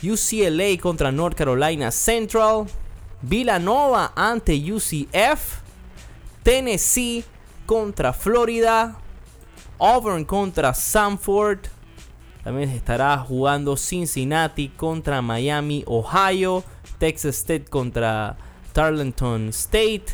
UCLA 0.03 0.81
contra 0.81 1.13
North 1.13 1.37
Carolina 1.37 1.91
Central. 1.91 2.67
Villanova 3.23 4.13
ante 4.17 4.55
UCF. 4.55 5.61
Tennessee 6.43 7.25
contra 7.67 8.13
Florida. 8.13 8.97
Auburn 9.79 10.25
contra 10.25 10.75
Sanford. 10.75 11.69
También 12.43 12.71
estará 12.71 13.17
jugando 13.19 13.77
Cincinnati 13.77 14.69
contra 14.71 15.23
Miami, 15.23 15.85
Ohio. 15.87 16.65
Texas 16.99 17.37
State 17.37 17.67
contra 17.71 18.37
Tarleton 18.73 19.49
State. 19.49 20.07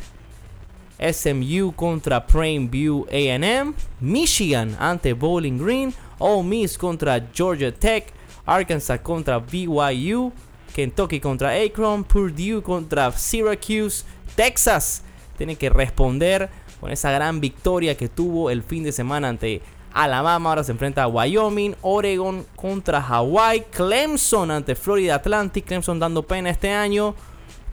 SMU 0.98 1.72
contra 1.74 2.26
Prime 2.26 2.68
View 2.68 3.06
AM. 3.10 3.74
Michigan 4.00 4.76
ante 4.78 5.12
Bowling 5.14 5.58
Green. 5.58 5.94
Ole 6.18 6.42
Miss 6.42 6.76
contra 6.76 7.20
Georgia 7.32 7.72
Tech. 7.72 8.12
Arkansas 8.44 8.98
contra 9.00 9.38
BYU. 9.38 10.32
Kentucky 10.74 11.20
contra 11.20 11.50
Akron. 11.52 12.04
Purdue 12.04 12.62
contra 12.62 13.12
Syracuse. 13.12 14.04
Texas 14.34 15.02
tiene 15.36 15.56
que 15.56 15.70
responder 15.70 16.48
con 16.80 16.90
esa 16.90 17.10
gran 17.10 17.40
victoria 17.40 17.96
que 17.96 18.08
tuvo 18.08 18.50
el 18.50 18.62
fin 18.62 18.84
de 18.84 18.92
semana 18.92 19.28
ante 19.28 19.62
Alabama. 19.92 20.50
Ahora 20.50 20.64
se 20.64 20.72
enfrenta 20.72 21.04
a 21.04 21.08
Wyoming. 21.08 21.76
Oregon 21.82 22.44
contra 22.56 23.00
Hawaii. 23.00 23.62
Clemson 23.70 24.50
ante 24.50 24.74
Florida 24.74 25.16
Atlantic. 25.16 25.64
Clemson 25.64 25.98
dando 25.98 26.22
pena 26.22 26.50
este 26.50 26.70
año. 26.70 27.14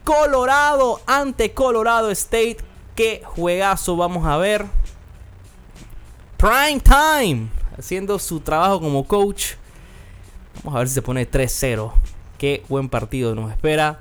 Colorado 0.04 1.02
ante 1.08 1.52
Colorado 1.52 2.12
State. 2.12 2.75
Qué 2.96 3.22
juegazo 3.26 3.98
vamos 3.98 4.26
a 4.26 4.38
ver. 4.38 4.66
Prime 6.38 6.80
Time. 6.80 7.50
Haciendo 7.78 8.18
su 8.20 8.40
trabajo 8.40 8.80
como 8.80 9.06
coach. 9.06 9.56
Vamos 10.64 10.76
a 10.76 10.80
ver 10.80 10.88
si 10.88 10.94
se 10.94 11.02
pone 11.02 11.30
3-0. 11.30 11.92
Qué 12.38 12.64
buen 12.70 12.88
partido 12.88 13.36
nos 13.36 13.52
espera. 13.52 14.00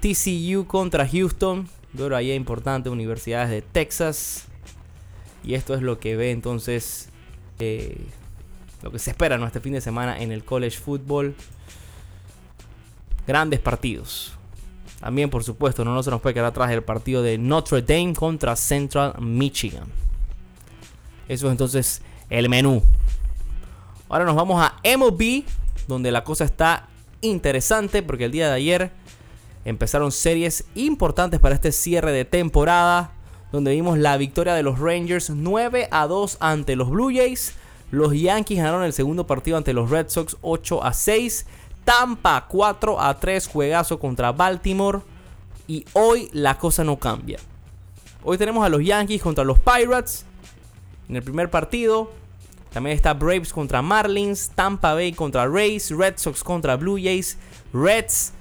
TCU 0.00 0.66
contra 0.66 1.08
Houston. 1.08 1.66
Duelo 1.94 2.14
allá 2.14 2.34
importante. 2.34 2.90
Universidades 2.90 3.48
de 3.48 3.62
Texas. 3.62 4.44
Y 5.42 5.54
esto 5.54 5.74
es 5.74 5.80
lo 5.80 5.98
que 5.98 6.16
ve 6.16 6.30
entonces. 6.30 7.08
Eh, 7.58 8.04
lo 8.82 8.92
que 8.92 8.98
se 8.98 9.10
espera 9.10 9.38
¿no? 9.38 9.46
este 9.46 9.60
fin 9.60 9.72
de 9.72 9.80
semana 9.80 10.20
en 10.20 10.30
el 10.30 10.44
college 10.44 10.76
football. 10.76 11.34
Grandes 13.26 13.60
partidos. 13.60 14.35
También, 15.00 15.30
por 15.30 15.44
supuesto, 15.44 15.84
no 15.84 16.02
se 16.02 16.10
nos 16.10 16.20
puede 16.20 16.34
quedar 16.34 16.46
atrás 16.46 16.70
el 16.70 16.82
partido 16.82 17.22
de 17.22 17.38
Notre 17.38 17.82
Dame 17.82 18.14
contra 18.14 18.56
Central 18.56 19.14
Michigan. 19.20 19.84
Eso 21.28 21.46
es 21.46 21.52
entonces 21.52 22.02
el 22.30 22.48
menú. 22.48 22.82
Ahora 24.08 24.24
nos 24.24 24.36
vamos 24.36 24.62
a 24.62 24.76
MLB, 24.84 25.44
donde 25.88 26.10
la 26.10 26.24
cosa 26.24 26.44
está 26.44 26.88
interesante 27.20 28.02
porque 28.02 28.26
el 28.26 28.32
día 28.32 28.48
de 28.48 28.54
ayer 28.54 28.92
empezaron 29.64 30.12
series 30.12 30.64
importantes 30.76 31.40
para 31.40 31.56
este 31.56 31.72
cierre 31.72 32.12
de 32.12 32.24
temporada, 32.24 33.10
donde 33.50 33.72
vimos 33.72 33.98
la 33.98 34.16
victoria 34.16 34.54
de 34.54 34.62
los 34.62 34.78
Rangers 34.78 35.30
9 35.30 35.88
a 35.90 36.06
2 36.06 36.38
ante 36.40 36.76
los 36.76 36.88
Blue 36.88 37.12
Jays. 37.12 37.54
Los 37.90 38.12
Yankees 38.12 38.58
ganaron 38.58 38.84
el 38.84 38.92
segundo 38.92 39.26
partido 39.26 39.56
ante 39.56 39.72
los 39.72 39.90
Red 39.90 40.08
Sox 40.08 40.36
8 40.40 40.84
a 40.84 40.92
6. 40.92 41.46
Tampa 41.86 42.44
4 42.48 43.00
a 43.00 43.14
3 43.14 43.46
juegazo 43.46 43.98
contra 44.00 44.32
Baltimore. 44.32 44.98
Y 45.68 45.84
hoy 45.92 46.28
la 46.32 46.58
cosa 46.58 46.82
no 46.82 46.98
cambia. 46.98 47.38
Hoy 48.24 48.36
tenemos 48.36 48.66
a 48.66 48.68
los 48.68 48.84
Yankees 48.84 49.22
contra 49.22 49.44
los 49.44 49.60
Pirates. 49.60 50.26
En 51.08 51.14
el 51.14 51.22
primer 51.22 51.48
partido. 51.48 52.10
También 52.72 52.96
está 52.96 53.14
Braves 53.14 53.52
contra 53.52 53.82
Marlins. 53.82 54.50
Tampa 54.52 54.94
Bay 54.94 55.12
contra 55.12 55.46
Rays. 55.46 55.92
Red 55.96 56.14
Sox 56.16 56.42
contra 56.42 56.74
Blue 56.76 56.98
Jays. 57.00 57.38
Reds 57.72 58.32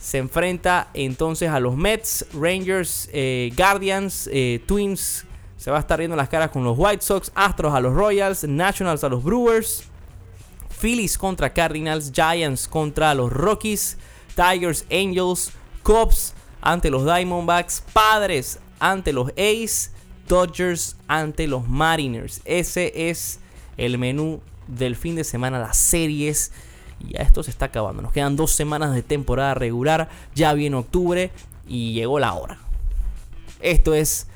se 0.00 0.16
enfrenta 0.16 0.88
entonces 0.94 1.50
a 1.50 1.60
los 1.60 1.76
Mets. 1.76 2.24
Rangers, 2.32 3.10
eh, 3.12 3.52
Guardians, 3.54 4.30
eh, 4.32 4.62
Twins. 4.66 5.26
Se 5.58 5.70
va 5.70 5.76
a 5.76 5.80
estar 5.80 5.98
viendo 5.98 6.16
las 6.16 6.30
caras 6.30 6.50
con 6.50 6.64
los 6.64 6.78
White 6.78 7.02
Sox. 7.02 7.30
Astros 7.34 7.74
a 7.74 7.80
los 7.80 7.92
Royals. 7.92 8.44
Nationals 8.44 9.04
a 9.04 9.10
los 9.10 9.22
Brewers. 9.22 9.90
Phillies 10.80 11.16
contra 11.18 11.52
Cardinals, 11.52 12.12
Giants 12.12 12.68
contra 12.68 13.14
los 13.14 13.32
Rockies, 13.32 13.96
Tigers, 14.34 14.84
Angels, 14.90 15.52
Cubs 15.82 16.34
ante 16.60 16.90
los 16.90 17.04
Diamondbacks, 17.04 17.82
Padres 17.92 18.58
ante 18.78 19.12
los 19.12 19.30
A's, 19.36 19.90
Dodgers 20.28 20.96
ante 21.06 21.46
los 21.46 21.68
Mariners. 21.68 22.40
Ese 22.44 23.10
es 23.10 23.40
el 23.76 23.98
menú 23.98 24.40
del 24.66 24.96
fin 24.96 25.16
de 25.16 25.24
semana, 25.24 25.58
las 25.58 25.76
series. 25.76 26.52
Y 27.00 27.14
ya 27.14 27.20
esto 27.20 27.42
se 27.42 27.50
está 27.50 27.66
acabando. 27.66 28.02
Nos 28.02 28.12
quedan 28.12 28.36
dos 28.36 28.52
semanas 28.52 28.94
de 28.94 29.02
temporada 29.02 29.54
regular. 29.54 30.08
Ya 30.34 30.54
viene 30.54 30.76
octubre 30.76 31.30
y 31.68 31.92
llegó 31.92 32.18
la 32.18 32.32
hora. 32.34 32.58
Esto 33.60 33.94
es 33.94 34.26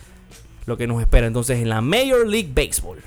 lo 0.67 0.77
que 0.77 0.87
nos 0.87 1.01
espera 1.01 1.27
entonces 1.27 1.61
en 1.61 1.69
la 1.69 1.81
Major 1.81 2.27
League 2.27 2.53
Baseball. 2.55 3.03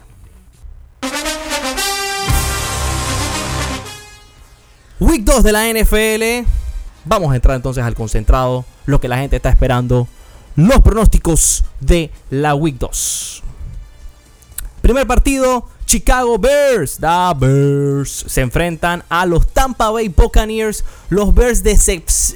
Week 5.01 5.23
2 5.23 5.41
de 5.41 5.51
la 5.51 5.67
NFL. 5.67 6.47
Vamos 7.05 7.31
a 7.31 7.35
entrar 7.35 7.55
entonces 7.55 7.83
al 7.83 7.95
concentrado. 7.95 8.65
Lo 8.85 9.01
que 9.01 9.07
la 9.07 9.17
gente 9.17 9.37
está 9.37 9.49
esperando. 9.49 10.07
Los 10.55 10.79
pronósticos 10.81 11.63
de 11.79 12.11
la 12.29 12.53
Week 12.53 12.77
2. 12.77 13.41
Primer 14.83 15.07
partido. 15.07 15.67
Chicago 15.87 16.37
Bears. 16.37 16.99
The 16.99 17.33
Bears 17.35 18.25
se 18.27 18.41
enfrentan 18.41 19.03
a 19.09 19.25
los 19.25 19.47
Tampa 19.47 19.89
Bay 19.89 20.07
Buccaneers. 20.07 20.85
Los 21.09 21.33
Bears, 21.33 21.63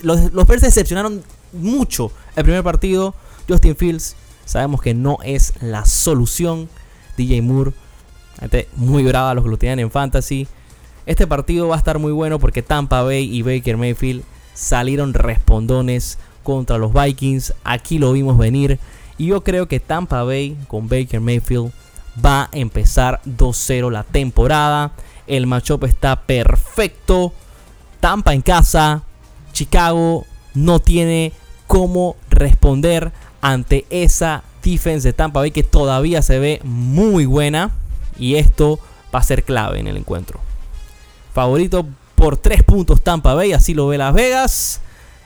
los, 0.02 0.48
Bears 0.48 0.64
decepcionaron 0.64 1.24
mucho 1.54 2.12
el 2.36 2.44
primer 2.46 2.64
partido. 2.64 3.14
Justin 3.48 3.76
Fields. 3.76 4.16
Sabemos 4.44 4.82
que 4.82 4.96
no 4.96 5.20
es 5.24 5.54
la 5.62 5.86
solución. 5.86 6.68
DJ 7.16 7.44
Moore. 7.44 7.74
Gente 8.40 8.68
muy 8.76 9.04
brava 9.04 9.36
los 9.36 9.44
que 9.44 9.52
lo 9.52 9.58
tienen 9.58 9.82
en 9.82 9.92
fantasy. 9.92 10.48
Este 11.06 11.28
partido 11.28 11.68
va 11.68 11.76
a 11.76 11.78
estar 11.78 12.00
muy 12.00 12.12
bueno 12.12 12.40
porque 12.40 12.64
Tampa 12.64 13.04
Bay 13.04 13.24
y 13.32 13.44
Baker 13.44 13.78
Mayfield 13.78 14.24
salieron 14.54 15.14
respondones 15.14 16.18
contra 16.44 16.78
los 16.78 16.94
Vikings. 16.94 17.54
Aquí 17.64 18.00
lo 18.00 18.12
vimos 18.14 18.38
venir. 18.38 18.80
Y 19.18 19.28
yo 19.28 19.44
creo 19.44 19.68
que 19.68 19.80
Tampa 19.80 20.24
Bay 20.24 20.58
con 20.68 20.88
Baker 20.90 21.22
Mayfield 21.22 21.72
va 22.24 22.44
a 22.44 22.50
empezar 22.54 23.22
2-0 23.26 23.92
la 23.92 24.04
temporada. 24.04 24.94
El 25.28 25.48
matchup 25.48 25.84
está 25.84 26.16
perfecto. 26.22 27.34
Tampa 28.00 28.34
en 28.34 28.42
casa. 28.42 29.04
Chicago 29.54 30.26
no 30.54 30.80
tiene 30.80 31.34
cómo 31.68 32.16
responder 32.30 33.12
ante 33.42 33.86
esa 33.90 34.44
defense 34.64 35.08
de 35.08 35.14
Tampa 35.14 35.40
Bay 35.40 35.52
que 35.52 35.64
todavía 35.64 36.22
se 36.22 36.40
ve 36.40 36.62
muy 36.64 37.26
buena. 37.26 37.72
Y 38.18 38.36
esto 38.36 38.80
va 39.14 39.20
a 39.20 39.24
ser 39.24 39.44
clave 39.44 39.80
en 39.80 39.88
el 39.88 39.98
encuentro. 39.98 40.40
Favorito 41.36 41.86
por 42.16 42.38
3 42.38 42.64
puntos 42.64 43.02
Tampa 43.02 43.34
Bay, 43.34 43.52
así 43.52 43.74
lo 43.74 43.88
ve 43.88 43.98
Las 43.98 44.14
Vegas. 44.14 44.80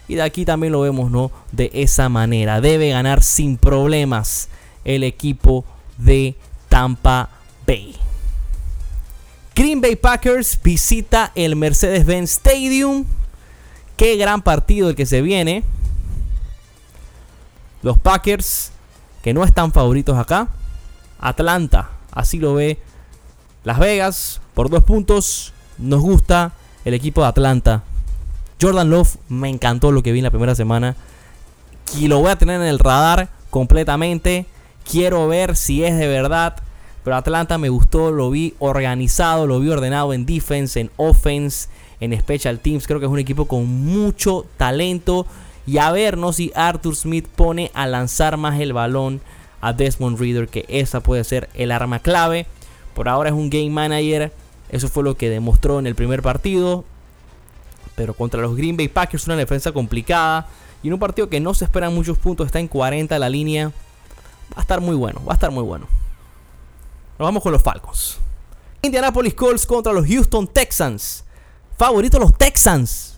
Y 0.07 0.15
de 0.15 0.23
aquí 0.23 0.43
también 0.43 0.73
lo 0.73 0.81
vemos, 0.81 1.11
¿no? 1.11 1.31
De 1.51 1.69
esa 1.71 2.09
manera. 2.09 2.61
Debe 2.61 2.89
ganar 2.89 3.21
sin 3.21 3.57
problemas 3.57 4.49
el 4.83 5.03
equipo 5.03 5.65
de 5.99 6.35
Tampa 6.67 7.29
Bay. 7.67 7.95
Green 9.53 9.81
Bay 9.81 9.95
Packers 9.95 10.59
visita 10.63 11.31
el 11.35 11.55
Mercedes-Benz 11.55 12.31
Stadium. 12.31 13.05
Qué 13.95 14.15
gran 14.15 14.41
partido 14.41 14.89
el 14.89 14.95
que 14.95 15.05
se 15.05 15.21
viene. 15.21 15.63
Los 17.83 17.99
Packers, 17.99 18.71
que 19.21 19.35
no 19.35 19.43
están 19.43 19.71
favoritos 19.71 20.17
acá. 20.17 20.47
Atlanta, 21.19 21.91
así 22.11 22.39
lo 22.39 22.55
ve 22.55 22.79
Las 23.63 23.77
Vegas, 23.77 24.41
por 24.55 24.71
dos 24.71 24.83
puntos. 24.83 25.53
Nos 25.79 26.01
gusta 26.01 26.53
el 26.85 26.93
equipo 26.93 27.21
de 27.21 27.27
Atlanta. 27.27 27.83
Jordan 28.61 28.89
Love, 28.89 29.17
me 29.29 29.49
encantó 29.49 29.91
lo 29.91 30.03
que 30.03 30.11
vi 30.11 30.19
en 30.19 30.25
la 30.25 30.31
primera 30.31 30.55
semana. 30.55 30.95
Y 31.97 32.07
lo 32.07 32.19
voy 32.19 32.29
a 32.29 32.37
tener 32.37 32.61
en 32.61 32.67
el 32.67 32.79
radar 32.79 33.29
completamente. 33.49 34.45
Quiero 34.89 35.27
ver 35.27 35.55
si 35.55 35.83
es 35.83 35.97
de 35.97 36.07
verdad 36.07 36.57
pero 37.03 37.15
Atlanta 37.17 37.57
me 37.57 37.69
gustó, 37.69 38.11
lo 38.11 38.29
vi 38.29 38.53
organizado, 38.59 39.47
lo 39.47 39.59
vi 39.59 39.69
ordenado 39.69 40.13
en 40.13 40.25
defense, 40.25 40.79
en 40.79 40.91
offense, 40.97 41.69
en 41.99 42.17
special 42.19 42.59
teams. 42.59 42.87
Creo 42.87 42.99
que 42.99 43.05
es 43.05 43.11
un 43.11 43.19
equipo 43.19 43.45
con 43.45 43.65
mucho 43.65 44.45
talento. 44.57 45.25
Y 45.65 45.77
a 45.77 45.91
ver 45.91 46.17
¿no? 46.17 46.33
si 46.33 46.51
Arthur 46.55 46.95
Smith 46.95 47.27
pone 47.27 47.71
a 47.73 47.87
lanzar 47.87 48.37
más 48.37 48.59
el 48.59 48.73
balón 48.73 49.21
a 49.61 49.73
Desmond 49.73 50.19
Reader, 50.19 50.47
que 50.47 50.65
esa 50.67 50.99
puede 50.99 51.23
ser 51.23 51.49
el 51.53 51.71
arma 51.71 51.99
clave. 51.99 52.47
Por 52.93 53.07
ahora 53.07 53.29
es 53.29 53.35
un 53.35 53.49
game 53.49 53.69
manager. 53.69 54.31
Eso 54.69 54.87
fue 54.87 55.03
lo 55.03 55.15
que 55.15 55.29
demostró 55.29 55.79
en 55.79 55.87
el 55.87 55.95
primer 55.95 56.21
partido. 56.21 56.85
Pero 57.95 58.13
contra 58.13 58.41
los 58.41 58.55
Green 58.55 58.77
Bay 58.77 58.87
Packers, 58.87 59.25
una 59.25 59.35
defensa 59.35 59.71
complicada. 59.71 60.47
Y 60.81 60.87
en 60.87 60.93
un 60.93 60.99
partido 60.99 61.29
que 61.29 61.39
no 61.39 61.53
se 61.53 61.65
esperan 61.65 61.93
muchos 61.93 62.17
puntos, 62.17 62.45
está 62.45 62.59
en 62.59 62.67
40 62.67 63.17
la 63.19 63.29
línea. 63.29 63.67
Va 64.51 64.57
a 64.57 64.61
estar 64.61 64.81
muy 64.81 64.95
bueno, 64.95 65.21
va 65.25 65.33
a 65.33 65.35
estar 65.35 65.51
muy 65.51 65.63
bueno. 65.63 65.87
Nos 67.17 67.25
vamos 67.25 67.43
con 67.43 67.51
los 67.51 67.61
Falcons. 67.61 68.17
Indianapolis 68.81 69.33
Colts 69.33 69.65
contra 69.65 69.91
los 69.91 70.07
Houston 70.07 70.47
Texans. 70.47 71.25
Favoritos 71.77 72.19
los 72.19 72.37
Texans. 72.37 73.17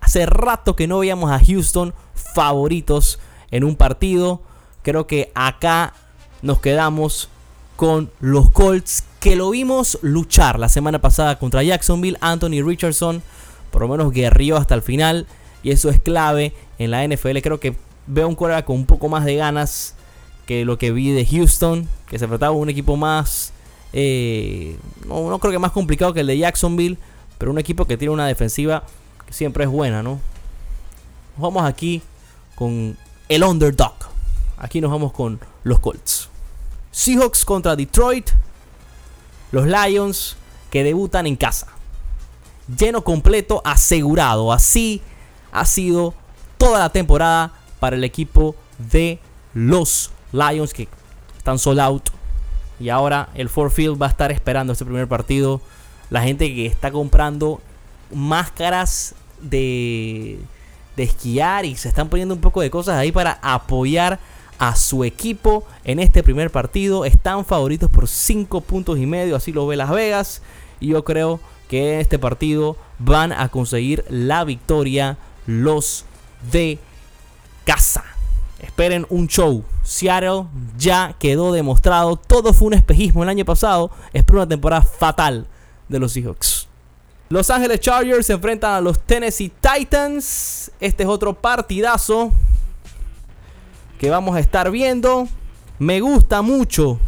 Hace 0.00 0.26
rato 0.26 0.76
que 0.76 0.86
no 0.86 1.00
veíamos 1.00 1.30
a 1.30 1.40
Houston 1.44 1.92
favoritos 2.14 3.18
en 3.50 3.64
un 3.64 3.74
partido. 3.74 4.42
Creo 4.82 5.08
que 5.08 5.32
acá 5.34 5.94
nos 6.42 6.60
quedamos 6.60 7.28
con 7.74 8.10
los 8.20 8.50
Colts 8.50 9.04
que 9.20 9.36
lo 9.36 9.50
vimos 9.50 9.98
luchar 10.02 10.58
la 10.58 10.68
semana 10.68 11.00
pasada 11.00 11.38
contra 11.38 11.62
Jacksonville. 11.62 12.18
Anthony 12.20 12.62
Richardson 12.64 13.22
por 13.70 13.82
lo 13.82 13.88
menos 13.88 14.10
guerrió 14.10 14.56
hasta 14.56 14.74
el 14.74 14.80
final 14.80 15.26
y 15.62 15.70
eso 15.70 15.90
es 15.90 16.00
clave 16.00 16.54
en 16.78 16.90
la 16.90 17.06
NFL. 17.06 17.38
Creo 17.42 17.60
que 17.60 17.76
veo 18.06 18.26
un 18.26 18.34
coreback 18.34 18.64
con 18.64 18.76
un 18.76 18.86
poco 18.86 19.08
más 19.08 19.26
de 19.26 19.36
ganas 19.36 19.94
que 20.46 20.64
lo 20.64 20.78
que 20.78 20.92
vi 20.92 21.10
de 21.10 21.26
Houston, 21.26 21.88
que 22.08 22.18
se 22.18 22.26
trataba 22.26 22.54
de 22.54 22.60
un 22.60 22.70
equipo 22.70 22.96
más, 22.96 23.52
eh, 23.92 24.78
no, 25.06 25.38
creo 25.38 25.52
que 25.52 25.58
más 25.58 25.72
complicado 25.72 26.14
que 26.14 26.20
el 26.20 26.26
de 26.26 26.38
Jacksonville, 26.38 26.96
pero 27.36 27.50
un 27.50 27.58
equipo 27.58 27.84
que 27.84 27.98
tiene 27.98 28.14
una 28.14 28.26
defensiva 28.26 28.84
que 29.26 29.32
siempre 29.32 29.64
es 29.64 29.70
buena, 29.70 30.02
¿no? 30.02 30.20
Nos 31.36 31.42
vamos 31.42 31.64
aquí 31.64 32.00
con 32.54 32.96
el 33.28 33.44
underdog. 33.44 33.94
Aquí 34.56 34.80
nos 34.80 34.90
vamos 34.90 35.12
con 35.12 35.38
los 35.64 35.80
Colts. 35.80 36.30
Seahawks 36.92 37.44
contra 37.44 37.76
Detroit. 37.76 38.30
Los 39.56 39.66
Lions 39.66 40.36
que 40.70 40.84
debutan 40.84 41.26
en 41.26 41.34
casa. 41.34 41.68
Lleno 42.76 43.02
completo, 43.02 43.62
asegurado. 43.64 44.52
Así 44.52 45.00
ha 45.50 45.64
sido 45.64 46.12
toda 46.58 46.78
la 46.78 46.90
temporada 46.90 47.54
para 47.80 47.96
el 47.96 48.04
equipo 48.04 48.54
de 48.76 49.18
los 49.54 50.10
Lions 50.30 50.74
que 50.74 50.88
están 51.38 51.58
sold 51.58 51.80
out. 51.80 52.10
Y 52.78 52.90
ahora 52.90 53.30
el 53.34 53.48
Ford 53.48 53.70
Field 53.70 53.98
va 54.00 54.04
a 54.04 54.10
estar 54.10 54.30
esperando 54.30 54.74
este 54.74 54.84
primer 54.84 55.08
partido. 55.08 55.62
La 56.10 56.20
gente 56.20 56.54
que 56.54 56.66
está 56.66 56.90
comprando 56.90 57.62
máscaras 58.12 59.14
de, 59.40 60.38
de 60.96 61.02
esquiar 61.02 61.64
y 61.64 61.76
se 61.76 61.88
están 61.88 62.10
poniendo 62.10 62.34
un 62.34 62.42
poco 62.42 62.60
de 62.60 62.68
cosas 62.68 62.98
ahí 62.98 63.10
para 63.10 63.38
apoyar 63.40 64.18
a 64.58 64.76
su 64.76 65.04
equipo 65.04 65.64
en 65.84 65.98
este 65.98 66.22
primer 66.22 66.50
partido. 66.50 67.04
Están 67.04 67.44
favoritos 67.44 67.90
por 67.90 68.08
5 68.08 68.60
puntos 68.62 68.98
y 68.98 69.06
medio, 69.06 69.36
así 69.36 69.52
lo 69.52 69.66
ve 69.66 69.76
Las 69.76 69.90
Vegas. 69.90 70.42
Y 70.80 70.88
yo 70.88 71.04
creo 71.04 71.40
que 71.68 71.94
en 71.94 72.00
este 72.00 72.18
partido 72.18 72.76
van 72.98 73.32
a 73.32 73.48
conseguir 73.48 74.04
la 74.08 74.44
victoria 74.44 75.18
los 75.46 76.04
de 76.50 76.78
casa. 77.64 78.04
Esperen 78.60 79.06
un 79.10 79.28
show. 79.28 79.64
Seattle 79.82 80.46
ya 80.78 81.14
quedó 81.18 81.52
demostrado. 81.52 82.16
Todo 82.16 82.52
fue 82.52 82.68
un 82.68 82.74
espejismo 82.74 83.22
el 83.22 83.28
año 83.28 83.44
pasado. 83.44 83.90
Espero 84.12 84.40
una 84.40 84.48
temporada 84.48 84.82
fatal 84.82 85.46
de 85.88 85.98
los 85.98 86.12
Seahawks. 86.12 86.68
Los 87.28 87.50
Ángeles 87.50 87.80
Chargers 87.80 88.26
se 88.26 88.32
enfrentan 88.32 88.74
a 88.74 88.80
los 88.80 89.00
Tennessee 89.00 89.52
Titans. 89.60 90.70
Este 90.80 91.02
es 91.02 91.08
otro 91.08 91.34
partidazo 91.34 92.32
que 93.98 94.10
vamos 94.10 94.36
a 94.36 94.40
estar 94.40 94.70
viendo. 94.70 95.28
Me 95.78 96.00
gusta 96.00 96.42
mucho 96.42 96.98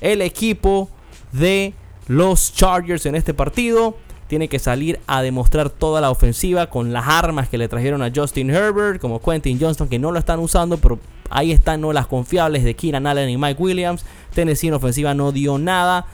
el 0.00 0.22
equipo 0.22 0.88
de 1.32 1.74
los 2.06 2.52
Chargers 2.54 3.06
en 3.06 3.14
este 3.14 3.32
partido 3.32 3.96
tiene 4.26 4.48
que 4.48 4.58
salir 4.58 5.00
a 5.06 5.22
demostrar 5.22 5.70
toda 5.70 6.00
la 6.00 6.10
ofensiva 6.10 6.68
con 6.68 6.92
las 6.92 7.06
armas 7.06 7.48
que 7.48 7.58
le 7.58 7.68
trajeron 7.68 8.02
a 8.02 8.10
Justin 8.14 8.50
Herbert, 8.50 9.00
como 9.00 9.20
Quentin 9.20 9.60
Johnston, 9.60 9.88
que 9.88 9.98
no 9.98 10.12
lo 10.12 10.18
están 10.18 10.40
usando, 10.40 10.78
pero 10.78 10.98
ahí 11.30 11.52
están 11.52 11.80
¿no? 11.80 11.92
las 11.92 12.06
confiables 12.06 12.64
de 12.64 12.74
Keenan 12.74 13.06
Allen 13.06 13.28
y 13.28 13.36
Mike 13.36 13.62
Williams. 13.62 14.04
Tennessee 14.34 14.68
en 14.68 14.74
ofensiva 14.74 15.14
no 15.14 15.30
dio 15.30 15.58
nada. 15.58 16.06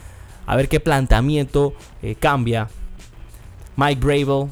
A 0.45 0.55
ver 0.55 0.67
qué 0.67 0.79
planteamiento 0.79 1.73
eh, 2.01 2.15
cambia 2.15 2.67
Mike 3.75 4.01
Bravel. 4.01 4.49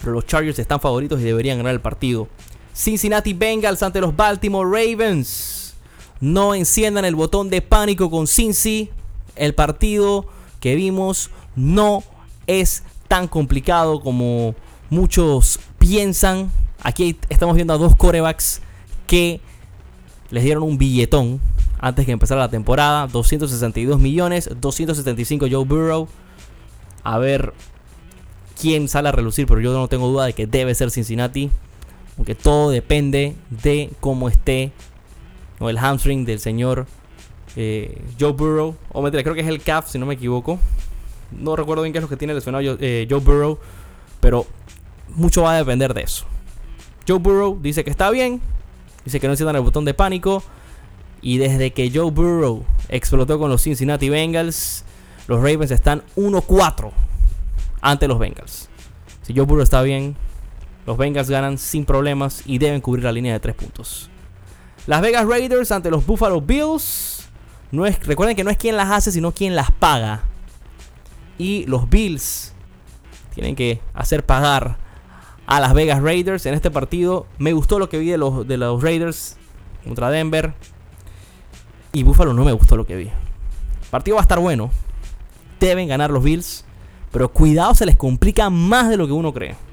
Pero 0.00 0.12
los 0.12 0.26
Chargers 0.26 0.58
están 0.58 0.80
favoritos 0.80 1.20
y 1.20 1.24
deberían 1.24 1.58
ganar 1.58 1.74
el 1.74 1.80
partido. 1.80 2.28
Cincinnati 2.80 3.34
Bengals 3.34 3.82
ante 3.82 4.00
los 4.00 4.16
Baltimore 4.16 4.66
Ravens. 4.66 5.74
No 6.18 6.54
enciendan 6.54 7.04
el 7.04 7.14
botón 7.14 7.50
de 7.50 7.60
pánico 7.60 8.10
con 8.10 8.26
Cincy. 8.26 8.88
El 9.36 9.54
partido 9.54 10.24
que 10.60 10.74
vimos 10.74 11.28
no 11.54 12.02
es 12.46 12.82
tan 13.06 13.28
complicado 13.28 14.00
como 14.00 14.54
muchos 14.88 15.60
piensan. 15.78 16.50
Aquí 16.82 17.18
estamos 17.28 17.54
viendo 17.54 17.74
a 17.74 17.76
dos 17.76 17.94
corebacks 17.96 18.62
que 19.06 19.42
les 20.30 20.42
dieron 20.42 20.62
un 20.62 20.78
billetón 20.78 21.38
antes 21.80 22.06
que 22.06 22.12
empezara 22.12 22.40
la 22.40 22.50
temporada. 22.50 23.06
262 23.08 24.00
millones, 24.00 24.48
275 24.58 25.48
Joe 25.50 25.66
Burrow. 25.66 26.08
A 27.04 27.18
ver 27.18 27.52
quién 28.58 28.88
sale 28.88 29.10
a 29.10 29.12
relucir, 29.12 29.46
pero 29.46 29.60
yo 29.60 29.70
no 29.74 29.86
tengo 29.88 30.08
duda 30.08 30.24
de 30.24 30.32
que 30.32 30.46
debe 30.46 30.74
ser 30.74 30.90
Cincinnati. 30.90 31.50
Aunque 32.20 32.34
todo 32.34 32.68
depende 32.68 33.34
de 33.48 33.88
cómo 33.98 34.28
esté 34.28 34.72
el 35.58 35.78
hamstring 35.78 36.26
del 36.26 36.38
señor 36.38 36.86
eh, 37.56 37.98
Joe 38.20 38.32
Burrow. 38.32 38.76
O 38.92 39.00
me 39.00 39.10
creo 39.10 39.34
que 39.34 39.40
es 39.40 39.46
el 39.46 39.62
calf, 39.62 39.88
si 39.88 39.98
no 39.98 40.04
me 40.04 40.12
equivoco. 40.12 40.58
No 41.30 41.56
recuerdo 41.56 41.82
bien 41.82 41.94
qué 41.94 41.98
es 41.98 42.02
lo 42.02 42.10
que 42.10 42.18
tiene 42.18 42.34
lesionado 42.34 42.76
eh, 42.78 43.06
Joe 43.08 43.20
Burrow. 43.20 43.58
Pero 44.20 44.46
mucho 45.08 45.44
va 45.44 45.54
a 45.54 45.56
depender 45.56 45.94
de 45.94 46.02
eso. 46.02 46.26
Joe 47.08 47.18
Burrow 47.18 47.58
dice 47.58 47.84
que 47.84 47.90
está 47.90 48.10
bien. 48.10 48.42
Dice 49.06 49.18
que 49.18 49.26
no 49.26 49.32
enciendan 49.32 49.56
el 49.56 49.62
botón 49.62 49.86
de 49.86 49.94
pánico. 49.94 50.42
Y 51.22 51.38
desde 51.38 51.70
que 51.70 51.90
Joe 51.90 52.10
Burrow 52.10 52.66
explotó 52.90 53.38
con 53.38 53.48
los 53.48 53.62
Cincinnati 53.62 54.10
Bengals, 54.10 54.84
los 55.26 55.38
Ravens 55.38 55.70
están 55.70 56.02
1-4 56.16 56.90
ante 57.80 58.06
los 58.08 58.18
Bengals. 58.18 58.68
Si 59.22 59.32
Joe 59.32 59.46
Burrow 59.46 59.62
está 59.62 59.80
bien, 59.80 60.16
los 60.90 60.98
Bengals 60.98 61.30
ganan 61.30 61.56
sin 61.56 61.84
problemas 61.84 62.42
y 62.46 62.58
deben 62.58 62.80
cubrir 62.80 63.04
la 63.04 63.12
línea 63.12 63.32
de 63.32 63.38
3 63.38 63.54
puntos. 63.54 64.10
Las 64.88 65.00
Vegas 65.00 65.24
Raiders 65.24 65.70
ante 65.70 65.88
los 65.88 66.04
Buffalo 66.04 66.40
Bills. 66.40 67.28
No 67.70 67.86
es, 67.86 68.04
recuerden 68.04 68.34
que 68.34 68.42
no 68.42 68.50
es 68.50 68.56
quien 68.56 68.76
las 68.76 68.90
hace, 68.90 69.12
sino 69.12 69.30
quien 69.30 69.54
las 69.54 69.70
paga 69.70 70.24
y 71.38 71.64
los 71.66 71.88
Bills 71.88 72.52
tienen 73.36 73.54
que 73.54 73.80
hacer 73.94 74.26
pagar 74.26 74.78
a 75.46 75.60
las 75.60 75.74
Vegas 75.74 76.02
Raiders 76.02 76.44
en 76.46 76.54
este 76.54 76.72
partido. 76.72 77.28
Me 77.38 77.52
gustó 77.52 77.78
lo 77.78 77.88
que 77.88 78.00
vi 78.00 78.08
de 78.08 78.18
los, 78.18 78.48
de 78.48 78.56
los 78.56 78.82
Raiders 78.82 79.36
contra 79.84 80.10
Denver. 80.10 80.54
Y 81.92 82.02
Buffalo 82.02 82.34
no 82.34 82.44
me 82.44 82.50
gustó 82.50 82.76
lo 82.76 82.84
que 82.84 82.96
vi. 82.96 83.10
Partido 83.92 84.16
va 84.16 84.22
a 84.22 84.24
estar 84.24 84.40
bueno. 84.40 84.72
Deben 85.60 85.86
ganar 85.86 86.10
los 86.10 86.24
Bills. 86.24 86.64
Pero 87.12 87.28
cuidado, 87.28 87.76
se 87.76 87.86
les 87.86 87.94
complica 87.94 88.50
más 88.50 88.88
de 88.88 88.96
lo 88.96 89.06
que 89.06 89.12
uno 89.12 89.32
cree. 89.32 89.69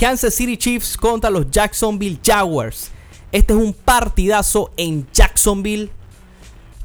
Kansas 0.00 0.32
City 0.32 0.56
Chiefs 0.56 0.96
contra 0.96 1.28
los 1.28 1.50
Jacksonville 1.50 2.18
Jaguars. 2.24 2.90
Este 3.32 3.52
es 3.52 3.58
un 3.58 3.74
partidazo 3.74 4.72
en 4.78 5.06
Jacksonville. 5.12 5.90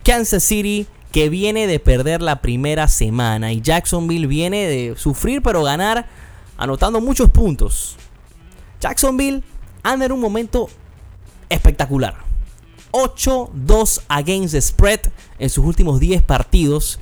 Kansas 0.04 0.44
City 0.44 0.86
que 1.14 1.30
viene 1.30 1.66
de 1.66 1.80
perder 1.80 2.22
la 2.22 2.42
primera 2.42 2.90
semana 2.90 3.54
y 3.54 3.62
Jacksonville 3.62 4.28
viene 4.28 4.68
de 4.68 4.96
sufrir 4.98 5.42
pero 5.42 5.64
ganar 5.64 6.08
anotando 6.58 7.00
muchos 7.00 7.30
puntos. 7.30 7.96
Jacksonville 8.82 9.44
anda 9.82 10.08
en 10.08 10.12
un 10.12 10.20
momento 10.20 10.68
espectacular. 11.48 12.18
8-2 12.92 14.02
against 14.10 14.56
the 14.56 14.62
spread 14.62 15.00
en 15.40 15.50
sus 15.50 15.64
últimos 15.64 16.02
10 16.02 16.22
partidos. 16.22 17.00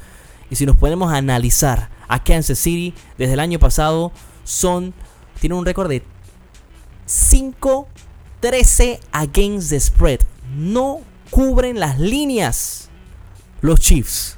Y 0.51 0.57
si 0.57 0.67
nos 0.67 0.75
podemos 0.75 1.11
analizar 1.11 1.89
a 2.07 2.23
Kansas 2.23 2.59
City 2.59 2.93
desde 3.17 3.33
el 3.33 3.39
año 3.39 3.57
pasado, 3.57 4.11
son 4.43 4.93
tiene 5.43 5.55
un 5.55 5.65
récord 5.65 5.89
de 5.89 6.01
5-13 7.05 8.97
against 9.11 9.71
the 9.71 9.79
spread. 9.81 10.21
No 10.55 11.01
cubren 11.31 11.81
las 11.81 11.99
líneas 11.99 12.89
los 13.59 13.81
Chiefs. 13.81 14.37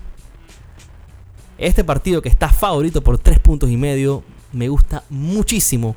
Este 1.59 1.83
partido 1.83 2.23
que 2.23 2.29
está 2.29 2.49
favorito 2.49 3.03
por 3.03 3.19
3 3.19 3.37
puntos 3.37 3.69
y 3.69 3.77
medio, 3.77 4.23
me 4.51 4.67
gusta 4.67 5.03
muchísimo 5.11 5.95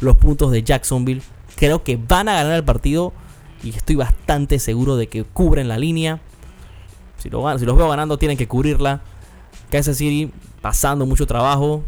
los 0.00 0.16
puntos 0.16 0.50
de 0.52 0.62
Jacksonville. 0.62 1.20
Creo 1.56 1.84
que 1.84 1.98
van 1.98 2.30
a 2.30 2.36
ganar 2.36 2.54
el 2.54 2.64
partido 2.64 3.12
y 3.62 3.76
estoy 3.76 3.96
bastante 3.96 4.58
seguro 4.58 4.96
de 4.96 5.08
que 5.08 5.24
cubren 5.24 5.68
la 5.68 5.76
línea. 5.76 6.22
Si, 7.18 7.24
si 7.24 7.30
los 7.66 7.76
veo 7.76 7.88
ganando, 7.90 8.16
tienen 8.16 8.38
que 8.38 8.48
cubrirla. 8.48 9.02
Kansas 9.70 9.98
City 9.98 10.32
pasando 10.62 11.04
mucho 11.04 11.26
trabajo. 11.26 11.84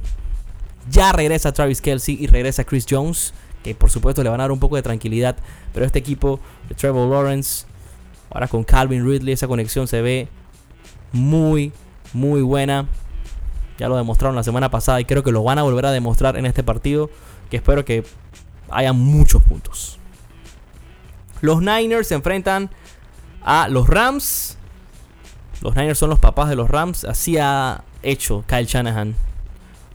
Ya 0.91 1.13
regresa 1.13 1.53
Travis 1.53 1.81
Kelsey 1.81 2.17
y 2.21 2.27
regresa 2.27 2.65
Chris 2.65 2.87
Jones, 2.89 3.35
que 3.63 3.75
por 3.75 3.91
supuesto 3.91 4.23
le 4.23 4.31
van 4.31 4.41
a 4.41 4.45
dar 4.45 4.53
un 4.53 4.61
poco 4.61 4.77
de 4.77 4.83
tranquilidad. 4.83 5.37
Pero 5.75 5.85
este 5.85 5.99
equipo 5.99 6.41
de 6.69 6.75
Trevor 6.75 7.11
Lawrence, 7.11 7.67
ahora 8.31 8.49
con 8.49 8.65
Calvin 8.65 9.05
Ridley, 9.05 9.33
esa 9.33 9.49
conexión 9.49 9.89
se 9.89 10.01
ve 10.01 10.29
muy, 11.13 11.73
muy 12.13 12.43
buena. 12.43 12.87
Ya 13.79 13.89
lo 13.89 13.97
demostraron 13.97 14.35
la 14.35 14.43
semana 14.43 14.71
pasada 14.71 15.01
y 15.01 15.05
creo 15.05 15.23
que 15.23 15.33
lo 15.33 15.43
van 15.43 15.59
a 15.59 15.63
volver 15.63 15.87
a 15.87 15.93
demostrar 15.93 16.37
en 16.37 16.47
este 16.47 16.63
partido. 16.63 17.11
Que 17.51 17.59
espero 17.59 17.85
que 17.85 18.05
haya 18.71 18.93
muchos 18.93 19.43
puntos. 19.43 19.99
Los 21.41 21.61
Niners 21.61 22.09
se 22.09 22.15
enfrentan 22.15 22.71
a 23.43 23.69
los 23.69 23.89
Rams. 23.89 24.59
Los 25.61 25.77
Niners 25.77 25.99
son 25.99 26.11
los 26.11 26.19
papás 26.19 26.49
de 26.49 26.57
los 26.57 26.69
Rams. 26.69 27.05
Así 27.05 27.39
ha 27.39 27.85
hecho 28.03 28.45
Kyle 28.47 28.67
Shanahan 28.67 29.28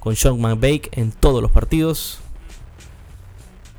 con 0.03 0.17
Sean 0.17 0.37
McVay 0.37 0.81
en 0.91 1.13
todos 1.13 1.41
los 1.41 1.49
partidos. 1.49 2.19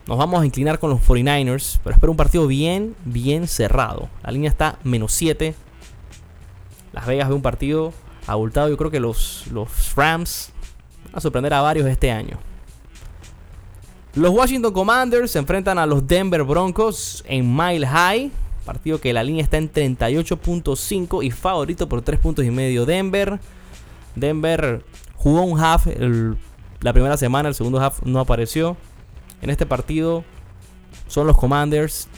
Nos 0.06 0.16
vamos 0.16 0.40
a 0.40 0.46
inclinar 0.46 0.78
con 0.78 0.88
los 0.88 1.00
49ers, 1.02 1.80
pero 1.84 1.92
espero 1.92 2.12
un 2.12 2.16
partido 2.16 2.46
bien, 2.46 2.96
bien 3.04 3.46
cerrado. 3.46 4.08
La 4.22 4.32
línea 4.32 4.48
está 4.48 4.78
menos 4.84 5.12
7. 5.12 5.54
Las 6.94 7.06
Vegas 7.06 7.28
ve 7.28 7.34
un 7.34 7.42
partido 7.42 7.92
abultado. 8.26 8.70
Yo 8.70 8.78
creo 8.78 8.90
que 8.90 9.00
los, 9.00 9.44
los 9.50 9.68
Rams 9.96 10.50
van 11.04 11.16
a 11.16 11.20
sorprender 11.20 11.52
a 11.52 11.60
varios 11.60 11.86
este 11.86 12.10
año. 12.10 12.38
Los 14.14 14.30
Washington 14.30 14.72
Commanders 14.72 15.30
se 15.30 15.38
enfrentan 15.38 15.78
a 15.78 15.84
los 15.84 16.06
Denver 16.06 16.42
Broncos 16.42 17.22
en 17.26 17.54
Mile 17.54 17.86
High. 17.86 18.30
Partido 18.64 18.98
que 18.98 19.12
la 19.12 19.22
línea 19.22 19.42
está 19.42 19.58
en 19.58 19.70
38.5 19.70 21.22
y 21.22 21.30
favorito 21.30 21.86
por 21.86 22.00
3 22.00 22.18
puntos 22.18 22.46
y 22.46 22.50
medio 22.50 22.86
Denver. 22.86 23.38
Denver 24.16 24.82
jugó 25.24 25.42
un 25.42 25.58
half 25.58 25.86
la 26.80 26.92
primera 26.92 27.16
semana, 27.16 27.48
el 27.48 27.54
segundo 27.54 27.80
half 27.80 28.02
no 28.02 28.20
apareció. 28.20 28.76
En 29.40 29.48
este 29.48 29.64
partido 29.64 30.22
son 31.08 31.26
los 31.26 31.38
Commanders. 31.38 32.08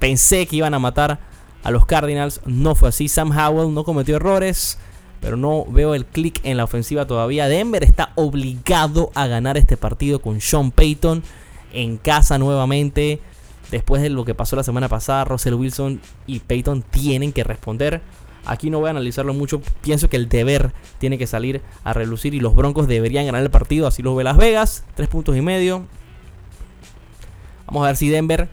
Pensé 0.00 0.44
que 0.46 0.56
iban 0.56 0.74
a 0.74 0.80
matar 0.80 1.20
a 1.62 1.70
los 1.70 1.86
Cardinals. 1.86 2.40
No 2.44 2.74
fue 2.74 2.88
así. 2.88 3.06
Sam 3.06 3.30
Howell 3.30 3.72
no 3.72 3.84
cometió 3.84 4.16
errores. 4.16 4.78
Pero 5.20 5.36
no 5.36 5.64
veo 5.66 5.94
el 5.94 6.06
click 6.06 6.40
en 6.42 6.56
la 6.56 6.64
ofensiva 6.64 7.06
todavía. 7.06 7.46
Denver 7.46 7.84
está 7.84 8.10
obligado 8.16 9.12
a 9.14 9.28
ganar 9.28 9.56
este 9.56 9.76
partido 9.76 10.20
con 10.20 10.40
Sean 10.40 10.72
Payton 10.72 11.22
en 11.72 11.96
casa 11.98 12.36
nuevamente. 12.36 13.20
Después 13.70 14.02
de 14.02 14.10
lo 14.10 14.24
que 14.24 14.34
pasó 14.34 14.56
la 14.56 14.64
semana 14.64 14.88
pasada, 14.88 15.24
Russell 15.24 15.54
Wilson 15.54 16.00
y 16.26 16.40
Payton 16.40 16.82
tienen 16.82 17.32
que 17.32 17.44
responder. 17.44 18.02
Aquí 18.46 18.70
no 18.70 18.80
voy 18.80 18.88
a 18.88 18.90
analizarlo 18.90 19.32
mucho. 19.32 19.60
Pienso 19.80 20.08
que 20.08 20.16
el 20.16 20.28
deber 20.28 20.72
tiene 20.98 21.18
que 21.18 21.26
salir 21.26 21.62
a 21.82 21.92
relucir 21.92 22.34
y 22.34 22.40
los 22.40 22.54
Broncos 22.54 22.88
deberían 22.88 23.26
ganar 23.26 23.42
el 23.42 23.50
partido. 23.50 23.86
Así 23.86 24.02
lo 24.02 24.14
ve 24.14 24.24
Las 24.24 24.36
Vegas. 24.36 24.84
Tres 24.94 25.08
puntos 25.08 25.36
y 25.36 25.40
medio. 25.40 25.86
Vamos 27.66 27.84
a 27.84 27.86
ver 27.86 27.96
si 27.96 28.08
Denver, 28.08 28.48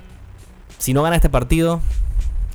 si 0.77 0.93
no 0.93 1.03
gana 1.03 1.15
este 1.15 1.29
partido, 1.29 1.81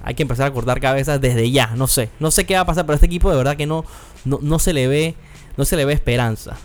hay 0.03 0.15
que 0.15 0.23
empezar 0.23 0.47
a 0.47 0.53
cortar 0.53 0.81
cabezas 0.81 1.21
desde 1.21 1.51
ya. 1.51 1.73
No 1.77 1.87
sé. 1.87 2.11
No 2.21 2.31
sé 2.31 2.47
qué 2.47 2.55
va 2.55 2.61
a 2.61 2.67
pasar, 2.67 2.87
pero 2.87 2.95
este 2.95 3.07
equipo 3.07 3.31
de 3.31 3.37
verdad 3.37 3.57
que 3.57 3.67
no, 3.67 3.85
no, 4.25 4.59
se 4.59 4.73
le 4.73 4.89
ve. 4.89 5.15
No 5.57 5.65
se 5.65 5.77
le 5.77 5.85
ve 5.85 5.93
esperanza. 5.93 6.57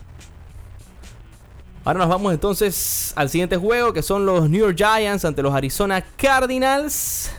Ahora 1.84 2.00
nos 2.00 2.10
vamos 2.10 2.34
entonces 2.34 3.14
al 3.16 3.30
siguiente 3.30 3.58
juego, 3.58 3.94
que 3.94 4.04
son 4.04 4.26
los 4.26 4.50
New 4.50 4.62
York 4.62 4.78
Giants 4.78 5.26
ante 5.26 5.42
los 5.42 5.54
Arizona 5.54 6.02
Cardinals. 6.18 7.32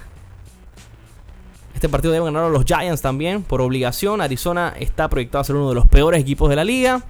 Este 1.83 1.91
partido 1.91 2.13
deben 2.13 2.33
ganar 2.33 2.49
los 2.49 2.65
Giants 2.65 3.03
también, 3.03 3.43
por 3.43 3.61
obligación. 3.61 4.21
Arizona 4.21 4.73
está 4.79 5.09
proyectado 5.09 5.43
a 5.43 5.45
ser 5.45 5.57
uno 5.57 5.69
de 5.69 5.75
los 5.75 5.89
peores 5.89 6.21
equipos 6.21 6.49
de 6.49 6.55
la 6.55 6.63
liga. 6.63 7.03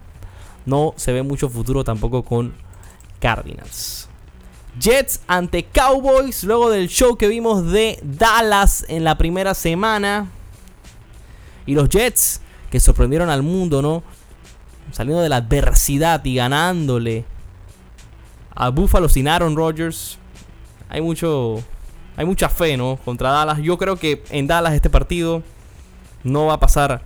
No 0.65 0.95
se 0.97 1.13
ve 1.13 1.23
mucho 1.23 1.51
futuro 1.51 1.85
tampoco 1.85 2.23
con 2.23 2.55
Cardinals. 3.21 4.09
Jets 4.81 5.21
ante 5.27 5.65
Cowboys, 5.65 6.45
luego 6.45 6.71
del 6.71 6.89
show 6.89 7.19
que 7.19 7.29
vimos 7.29 7.71
de 7.71 8.01
Dallas 8.03 8.87
en 8.89 9.05
la 9.05 9.19
primera 9.19 9.53
semana. 9.53 10.31
Y 11.67 11.75
los 11.75 11.91
Jets 11.91 12.41
que 12.71 12.81
sorprendieron 12.81 13.29
al 13.29 13.43
mundo, 13.43 13.83
¿no? 13.83 14.03
Saliendo 14.91 15.23
de 15.23 15.29
la 15.29 15.37
adversidad 15.37 16.25
y 16.25 16.37
ganándole 16.37 17.27
a 18.55 18.71
Buffalo 18.71 19.11
sin 19.11 19.29
Aaron 19.29 19.55
Rodgers. 19.55 20.17
Hay 20.89 21.03
mucho 21.03 21.63
hay 22.17 22.27
mucha 22.27 22.49
fe, 22.49 22.77
¿no? 22.77 22.99
Contra 23.05 23.31
Dallas. 23.31 23.59
Yo 23.59 23.79
creo 23.79 23.97
que 23.97 24.23
en 24.31 24.47
Dallas 24.47 24.75
este 24.75 24.91
partido 24.91 25.43
no 26.25 26.47
va 26.47 26.55
a 26.55 26.61
pasar 26.61 27.03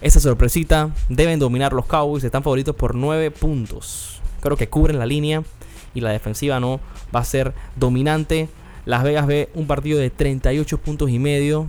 esa 0.00 0.20
sorpresita. 0.20 0.90
Deben 1.08 1.38
dominar 1.38 1.72
los 1.72 1.86
Cowboys. 1.86 2.24
Están 2.24 2.42
favoritos 2.42 2.74
por 2.74 2.94
9 2.94 3.30
puntos. 3.30 4.20
Creo 4.40 4.56
que 4.56 4.68
cubren 4.68 4.98
la 4.98 5.06
línea 5.06 5.42
y 5.94 6.00
la 6.00 6.10
defensiva 6.10 6.60
no 6.60 6.80
va 7.14 7.20
a 7.20 7.24
ser 7.24 7.52
dominante. 7.76 8.48
Las 8.84 9.04
Vegas 9.04 9.26
ve 9.26 9.50
un 9.54 9.66
partido 9.66 9.98
de 9.98 10.10
38 10.10 10.78
puntos 10.78 11.10
y 11.10 11.18
medio. 11.18 11.68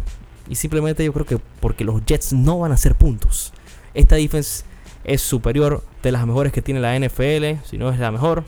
Y 0.49 0.55
simplemente 0.55 1.05
yo 1.05 1.13
creo 1.13 1.25
que 1.25 1.39
porque 1.59 1.83
los 1.85 2.03
Jets 2.05 2.33
no 2.33 2.59
van 2.59 2.71
a 2.71 2.75
hacer 2.75 2.95
puntos. 2.95 3.53
Esta 3.93 4.15
defense 4.15 4.65
es 5.03 5.21
superior 5.21 5.83
de 6.01 6.11
las 6.11 6.25
mejores 6.25 6.51
que 6.51 6.61
tiene 6.61 6.79
la 6.79 6.97
NFL, 6.97 7.65
si 7.65 7.77
no 7.77 7.91
es 7.91 7.99
la 7.99 8.11
mejor. 8.11 8.43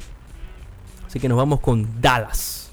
Así 1.06 1.20
que 1.20 1.30
nos 1.30 1.38
vamos 1.38 1.60
con 1.60 2.02
Dallas. 2.02 2.65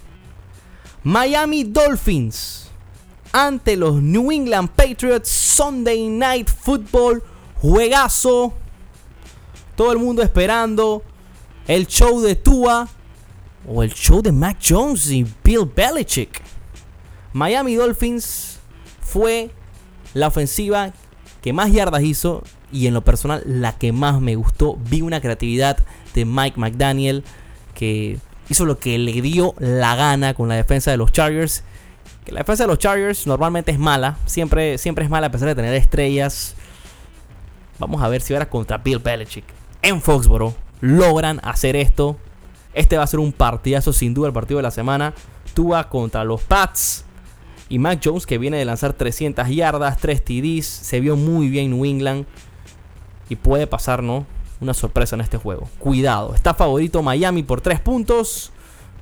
Miami 1.05 1.65
Dolphins 1.65 2.71
ante 3.33 3.77
los 3.77 4.01
New 4.01 4.31
England 4.31 4.71
Patriots 4.71 5.29
Sunday 5.29 6.09
Night 6.09 6.49
Football. 6.49 7.23
Juegazo. 7.61 8.53
Todo 9.77 9.93
el 9.93 9.99
mundo 9.99 10.23
esperando 10.23 11.03
el 11.67 11.87
show 11.87 12.21
de 12.21 12.37
Tua 12.37 12.89
o 13.67 13.83
el 13.83 13.93
show 13.93 14.23
de 14.23 14.33
Mac 14.33 14.59
Jones 14.65 15.11
y 15.11 15.27
Bill 15.43 15.71
Belichick. 15.75 16.41
Miami 17.33 17.75
Dolphins 17.75 18.59
fue 19.01 19.51
la 20.15 20.29
ofensiva 20.29 20.93
que 21.41 21.53
más 21.53 21.73
yardas 21.73 22.03
hizo 22.03 22.45
y 22.71 22.87
en 22.87 22.95
lo 22.95 23.03
personal 23.03 23.43
la 23.47 23.77
que 23.77 23.93
más 23.93 24.21
me 24.21 24.37
gustó. 24.37 24.79
Vi 24.89 25.03
una 25.03 25.21
creatividad 25.21 25.79
de 26.15 26.25
Mike 26.25 26.61
McDaniel 26.61 27.25
que 27.75 28.19
hizo 28.53 28.65
lo 28.65 28.79
que 28.79 28.99
le 28.99 29.21
dio 29.21 29.55
la 29.59 29.97
gana 29.97 30.35
con 30.35 30.49
la 30.49 30.55
defensa 30.55 30.91
de 30.91 30.97
los 30.97 31.13
Chargers. 31.13 31.65
Que 32.25 32.33
la 32.33 32.41
defensa 32.41 32.65
de 32.65 32.69
los 32.69 32.79
Chargers 32.79 33.27
normalmente 33.27 33.73
es 33.73 33.79
mala, 33.79 34.17
siempre, 34.27 34.79
siempre 34.79 35.05
es 35.05 35.11
mala 35.11 35.27
a 35.27 35.31
pesar 35.31 35.49
de 35.49 35.57
tener 35.57 35.75
estrellas. 35.75 36.55
Vamos 37.79 38.01
a 38.01 38.09
ver 38.09 38.23
si 38.23 38.33
ahora 38.33 38.49
contra 38.49 38.79
Bill 38.79 39.01
Belichick 39.01 39.45
en 39.83 40.01
Foxborough 40.01 40.55
logran 40.81 41.41
hacer 41.43 41.77
esto. 41.77 42.17
Este 42.75 42.97
va 42.97 43.03
a 43.03 43.07
ser 43.07 43.21
un 43.21 43.33
partidazo 43.33 43.93
sin 43.93 44.15
duda 44.15 44.29
el 44.29 44.33
partido 44.33 44.59
de 44.59 44.63
la 44.63 44.71
semana. 44.71 45.15
Tua 45.55 45.89
contra 45.89 46.25
los 46.25 46.43
Pats. 46.43 47.05
Y 47.69 47.79
Mac 47.79 48.01
Jones 48.03 48.27
que 48.27 48.39
viene 48.39 48.59
de 48.59 48.65
lanzar 48.65 48.93
300 48.93 49.49
yardas, 49.49 49.99
3 49.99 50.25
TDs. 50.25 50.67
Se 50.67 51.01
vio 51.01 51.17
muy 51.17 51.49
bien 51.49 51.71
New 51.71 51.85
England. 51.85 52.27
Y 53.29 53.37
puede 53.37 53.67
pasar, 53.67 54.03
¿no? 54.03 54.27
Una 54.63 54.73
sorpresa 54.73 55.17
en 55.17 55.21
este 55.21 55.37
juego. 55.37 55.69
Cuidado. 55.79 56.35
Está 56.35 56.55
favorito 56.55 57.03
Miami 57.03 57.43
por 57.43 57.61
3 57.61 57.81
puntos. 57.81 58.51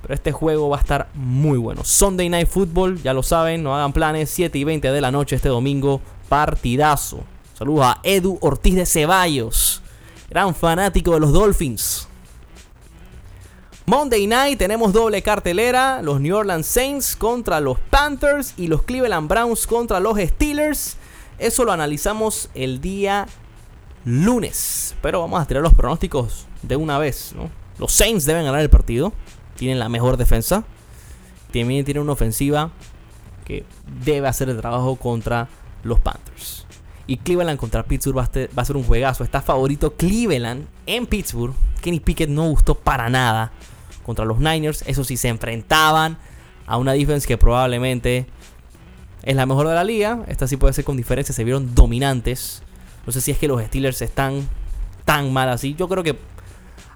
Pero 0.01 0.13
este 0.13 0.33
juego 0.33 0.67
va 0.67 0.77
a 0.77 0.81
estar 0.81 1.07
muy 1.13 1.57
bueno. 1.57 1.83
Sunday 1.85 2.27
Night 2.27 2.49
Football, 2.49 3.01
ya 3.01 3.13
lo 3.13 3.23
saben, 3.23 3.63
no 3.63 3.73
hagan 3.73 3.93
planes. 3.93 4.29
7 4.31 4.57
y 4.57 4.63
20 4.65 4.91
de 4.91 4.99
la 4.99 5.11
noche 5.11 5.37
este 5.37 5.47
domingo. 5.47 6.01
Partidazo. 6.27 7.21
Saludos 7.53 7.85
a 7.85 7.99
Edu 8.03 8.37
Ortiz 8.41 8.75
de 8.75 8.85
Ceballos 8.85 9.81
gran 10.31 10.55
fanático 10.55 11.13
de 11.13 11.19
los 11.19 11.33
Dolphins. 11.33 12.07
Monday 13.85 14.25
Night 14.27 14.57
tenemos 14.57 14.93
doble 14.93 15.21
cartelera, 15.21 16.01
los 16.01 16.21
New 16.21 16.33
Orleans 16.33 16.65
Saints 16.65 17.17
contra 17.17 17.59
los 17.59 17.77
Panthers 17.77 18.53
y 18.55 18.67
los 18.67 18.83
Cleveland 18.83 19.27
Browns 19.27 19.67
contra 19.67 19.99
los 19.99 20.17
Steelers. 20.17 20.95
Eso 21.37 21.65
lo 21.65 21.73
analizamos 21.73 22.49
el 22.53 22.79
día 22.79 23.27
lunes, 24.05 24.95
pero 25.01 25.21
vamos 25.21 25.41
a 25.41 25.45
tirar 25.45 25.63
los 25.63 25.73
pronósticos 25.73 26.47
de 26.61 26.75
una 26.75 26.97
vez, 26.97 27.33
Los 27.77 27.91
Saints 27.91 28.25
deben 28.25 28.45
ganar 28.45 28.61
el 28.61 28.69
partido, 28.69 29.13
tienen 29.55 29.79
la 29.79 29.89
mejor 29.89 30.17
defensa, 30.17 30.63
también 31.51 31.85
tienen 31.85 32.03
una 32.03 32.13
ofensiva 32.13 32.71
que 33.45 33.65
debe 34.05 34.27
hacer 34.27 34.49
el 34.49 34.57
trabajo 34.57 34.95
contra 34.95 35.49
los 35.83 35.99
Panthers. 35.99 36.65
Y 37.07 37.17
Cleveland 37.17 37.59
contra 37.59 37.83
Pittsburgh 37.83 38.17
va 38.17 38.29
a, 38.55 38.65
ser 38.65 38.77
un 38.77 38.83
juegazo. 38.83 39.23
Está 39.23 39.41
favorito 39.41 39.95
Cleveland 39.95 40.65
en 40.85 41.05
Pittsburgh. 41.05 41.53
Kenny 41.81 41.99
Pickett 41.99 42.29
no 42.29 42.49
gustó 42.49 42.75
para 42.75 43.09
nada 43.09 43.51
contra 44.03 44.23
los 44.23 44.39
Niners. 44.39 44.83
Eso 44.87 45.03
sí, 45.03 45.17
se 45.17 45.27
enfrentaban 45.27 46.17
a 46.67 46.77
una 46.77 46.93
defense 46.93 47.27
que 47.27 47.37
probablemente 47.37 48.27
es 49.23 49.35
la 49.35 49.45
mejor 49.45 49.67
de 49.67 49.75
la 49.75 49.83
liga. 49.83 50.23
Esta 50.27 50.47
sí 50.47 50.55
puede 50.57 50.73
ser 50.73 50.85
con 50.85 50.95
diferencia. 50.95 51.33
Se 51.35 51.43
vieron 51.43 51.75
dominantes. 51.75 52.63
No 53.05 53.11
sé 53.11 53.21
si 53.21 53.31
es 53.31 53.37
que 53.37 53.47
los 53.47 53.61
Steelers 53.63 54.01
están 54.01 54.47
tan 55.05 55.31
mal 55.33 55.49
así. 55.49 55.75
Yo 55.75 55.87
creo 55.87 56.03
que 56.03 56.17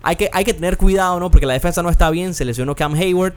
hay 0.04 0.16
que, 0.16 0.30
hay 0.34 0.46
que 0.46 0.54
tener 0.54 0.78
cuidado, 0.78 1.20
¿no? 1.20 1.32
Porque 1.32 1.46
la 1.46 1.54
defensa 1.54 1.82
no 1.82 1.90
está 1.90 2.10
bien. 2.10 2.34
Se 2.34 2.46
lesionó 2.46 2.76
Cam 2.76 2.94
Hayward. 2.94 3.34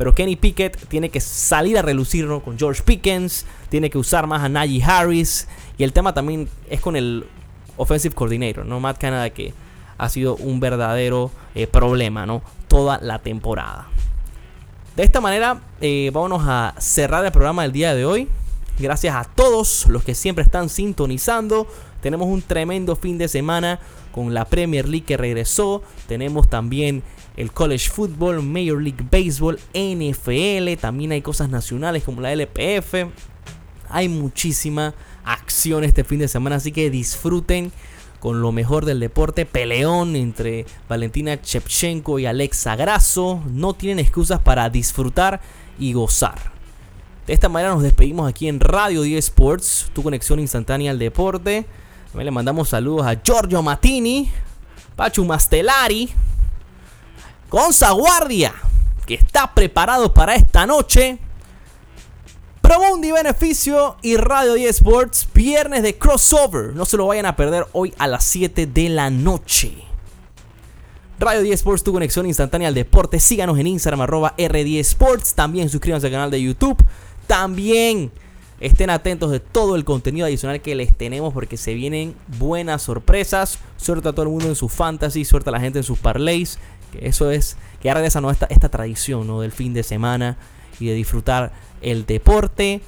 Pero 0.00 0.14
Kenny 0.14 0.34
Pickett 0.36 0.88
tiene 0.88 1.10
que 1.10 1.20
salir 1.20 1.76
a 1.76 1.82
relucir 1.82 2.26
con 2.42 2.58
George 2.58 2.82
Pickens, 2.82 3.44
tiene 3.68 3.90
que 3.90 3.98
usar 3.98 4.26
más 4.26 4.42
a 4.42 4.48
Najee 4.48 4.82
Harris. 4.82 5.46
Y 5.76 5.84
el 5.84 5.92
tema 5.92 6.14
también 6.14 6.48
es 6.70 6.80
con 6.80 6.96
el 6.96 7.26
offensive 7.76 8.14
coordinator, 8.14 8.64
¿no? 8.64 8.80
Matt 8.80 8.96
Canada, 8.96 9.28
que 9.28 9.52
ha 9.98 10.08
sido 10.08 10.36
un 10.36 10.58
verdadero 10.58 11.30
eh, 11.54 11.66
problema, 11.66 12.24
¿no? 12.24 12.40
Toda 12.66 12.98
la 13.02 13.18
temporada. 13.18 13.88
De 14.96 15.02
esta 15.02 15.20
manera, 15.20 15.60
eh, 15.82 16.10
vámonos 16.14 16.44
a 16.46 16.74
cerrar 16.78 17.22
el 17.26 17.30
programa 17.30 17.60
del 17.62 17.72
día 17.72 17.94
de 17.94 18.06
hoy. 18.06 18.26
Gracias 18.78 19.14
a 19.14 19.24
todos 19.24 19.86
los 19.86 20.02
que 20.02 20.14
siempre 20.14 20.44
están 20.44 20.70
sintonizando. 20.70 21.66
Tenemos 22.00 22.28
un 22.28 22.42
tremendo 22.42 22.96
fin 22.96 23.18
de 23.18 23.28
semana 23.28 23.78
con 24.12 24.34
la 24.34 24.44
Premier 24.44 24.88
League 24.88 25.06
que 25.06 25.16
regresó. 25.16 25.82
Tenemos 26.06 26.48
también 26.48 27.02
el 27.36 27.52
College 27.52 27.90
Football, 27.90 28.42
Major 28.42 28.80
League 28.82 29.04
Baseball, 29.10 29.58
NFL, 29.74 30.80
también 30.80 31.12
hay 31.12 31.22
cosas 31.22 31.48
nacionales 31.48 32.02
como 32.02 32.20
la 32.20 32.32
LPF. 32.32 33.06
Hay 33.88 34.08
muchísima 34.08 34.94
acción 35.24 35.84
este 35.84 36.04
fin 36.04 36.18
de 36.20 36.28
semana, 36.28 36.56
así 36.56 36.72
que 36.72 36.90
disfruten 36.90 37.72
con 38.20 38.42
lo 38.42 38.52
mejor 38.52 38.84
del 38.84 39.00
deporte. 39.00 39.46
Peleón 39.46 40.14
entre 40.14 40.66
Valentina 40.88 41.38
Shevchenko 41.42 42.18
y 42.18 42.26
Alexa 42.26 42.76
Grasso. 42.76 43.42
No 43.50 43.74
tienen 43.74 43.98
excusas 43.98 44.40
para 44.40 44.68
disfrutar 44.70 45.40
y 45.78 45.94
gozar. 45.94 46.52
De 47.26 47.32
esta 47.32 47.48
manera 47.48 47.74
nos 47.74 47.82
despedimos 47.82 48.28
aquí 48.28 48.48
en 48.48 48.60
Radio 48.60 49.02
10 49.02 49.24
Sports, 49.24 49.90
tu 49.92 50.02
conexión 50.02 50.40
instantánea 50.40 50.90
al 50.90 50.98
deporte. 50.98 51.66
También 52.10 52.26
le 52.26 52.30
mandamos 52.32 52.68
saludos 52.68 53.06
a 53.06 53.14
Giorgio 53.22 53.62
Matini, 53.62 54.30
Pachu 54.96 55.24
Mastelari, 55.24 56.10
Gonza 57.48 57.92
Guardia, 57.92 58.52
que 59.06 59.14
está 59.14 59.54
preparado 59.54 60.12
para 60.12 60.34
esta 60.34 60.66
noche. 60.66 61.18
Promundi 62.60 63.12
Beneficio 63.12 63.96
y 64.02 64.16
Radio 64.16 64.54
10 64.54 64.70
Sports, 64.76 65.28
viernes 65.32 65.82
de 65.82 65.98
crossover. 65.98 66.74
No 66.74 66.84
se 66.84 66.96
lo 66.96 67.06
vayan 67.06 67.26
a 67.26 67.36
perder 67.36 67.66
hoy 67.72 67.94
a 67.98 68.06
las 68.06 68.24
7 68.24 68.66
de 68.66 68.88
la 68.88 69.08
noche. 69.10 69.72
Radio 71.18 71.42
10 71.42 71.60
Sports, 71.60 71.84
tu 71.84 71.92
conexión 71.92 72.26
instantánea 72.26 72.68
al 72.68 72.74
deporte. 72.74 73.20
Síganos 73.20 73.58
en 73.58 73.68
Instagram, 73.68 74.00
arroba 74.00 74.34
R10 74.36 74.78
Sports. 74.80 75.34
También 75.34 75.68
suscríbanse 75.68 76.06
al 76.06 76.12
canal 76.12 76.30
de 76.30 76.42
YouTube. 76.42 76.82
También 77.26 78.10
estén 78.60 78.90
atentos 78.90 79.30
de 79.30 79.40
todo 79.40 79.74
el 79.74 79.84
contenido 79.84 80.26
adicional 80.26 80.60
que 80.60 80.74
les 80.74 80.94
tenemos 80.94 81.32
porque 81.32 81.56
se 81.56 81.74
vienen 81.74 82.14
buenas 82.38 82.82
sorpresas. 82.82 83.58
Suerte 83.76 84.08
a 84.08 84.12
todo 84.12 84.24
el 84.24 84.28
mundo 84.28 84.48
en 84.48 84.54
su 84.54 84.68
fantasy, 84.68 85.24
suerte 85.24 85.50
a 85.50 85.52
la 85.52 85.60
gente 85.60 85.78
en 85.78 85.84
sus 85.84 85.98
parlays. 85.98 86.58
Que 86.92 87.06
eso 87.06 87.30
es, 87.30 87.56
que 87.80 87.90
ahora 87.90 88.04
esa 88.04 88.20
esta, 88.30 88.46
esta 88.46 88.68
tradición 88.68 89.26
¿no? 89.26 89.40
del 89.40 89.52
fin 89.52 89.72
de 89.74 89.82
semana 89.82 90.36
y 90.78 90.86
de 90.86 90.94
disfrutar 90.94 91.52
el 91.80 92.06
deporte. 92.06 92.80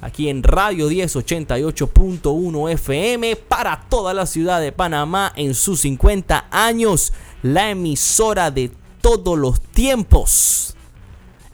Aquí 0.00 0.28
en 0.28 0.44
Radio 0.44 0.88
1088.1 0.88 2.70
FM 2.72 3.34
para 3.34 3.80
toda 3.88 4.14
la 4.14 4.26
ciudad 4.26 4.60
de 4.60 4.70
Panamá 4.70 5.32
en 5.34 5.54
sus 5.54 5.80
50 5.80 6.46
años. 6.52 7.12
La 7.42 7.70
emisora 7.70 8.52
de 8.52 8.70
todos 9.00 9.36
los 9.36 9.60
tiempos. 9.60 10.76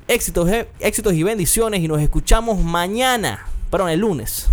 Éxitos, 0.07 0.51
eh, 0.51 0.69
éxitos 0.81 1.15
y 1.15 1.23
bendiciones 1.23 1.81
y 1.81 1.89
nos 1.89 2.03
escuchamos 2.03 2.63
mañana, 2.63 3.47
perdón, 3.75 3.91
el 3.91 3.99
lunes. 3.99 4.47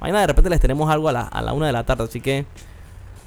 Mañana 0.00 0.20
de 0.20 0.26
repente 0.26 0.48
les 0.48 0.58
tenemos 0.58 0.90
algo 0.90 1.10
a 1.10 1.12
la, 1.12 1.20
a 1.20 1.42
la 1.42 1.52
una 1.52 1.66
de 1.66 1.72
la 1.74 1.84
tarde, 1.84 2.04
así 2.04 2.22
que 2.22 2.46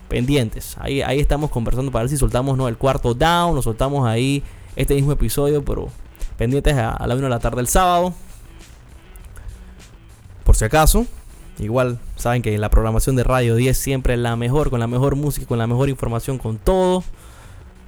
pendientes. 0.09 0.75
Ahí, 0.79 1.03
ahí 1.03 1.19
estamos 1.19 1.51
conversando 1.51 1.91
para 1.91 2.01
ver 2.01 2.09
si 2.09 2.17
soltamos 2.17 2.57
¿no? 2.57 2.67
el 2.67 2.75
cuarto 2.75 3.13
down 3.13 3.55
o 3.55 3.61
soltamos 3.61 4.07
ahí 4.07 4.41
este 4.75 4.95
mismo 4.95 5.11
episodio, 5.11 5.63
pero 5.63 5.89
pendientes 6.39 6.73
a, 6.75 7.05
la 7.05 7.13
1 7.13 7.25
de 7.25 7.29
la 7.29 7.37
tarde 7.37 7.57
del 7.57 7.67
sábado. 7.67 8.15
Por 10.43 10.55
si 10.55 10.65
acaso, 10.65 11.05
igual 11.59 11.99
saben 12.15 12.41
que 12.41 12.57
la 12.57 12.71
programación 12.71 13.15
de 13.15 13.23
Radio 13.23 13.53
10 13.57 13.77
siempre 13.77 14.15
es 14.15 14.19
la 14.19 14.35
mejor, 14.37 14.71
con 14.71 14.79
la 14.79 14.87
mejor 14.87 15.15
música, 15.15 15.45
con 15.45 15.59
la 15.59 15.67
mejor 15.67 15.87
información, 15.87 16.39
con 16.39 16.57
todo. 16.57 17.03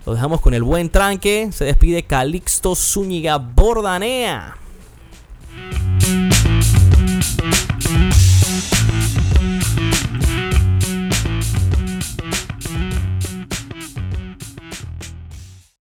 Lo 0.06 0.14
dejamos 0.14 0.40
con 0.40 0.54
el 0.54 0.62
buen 0.62 0.92
tranque. 0.92 1.50
Se 1.52 1.66
despide 1.66 2.04
Calixto 2.04 2.76
Zúñiga 2.76 3.40
Bordanea. 3.40 4.56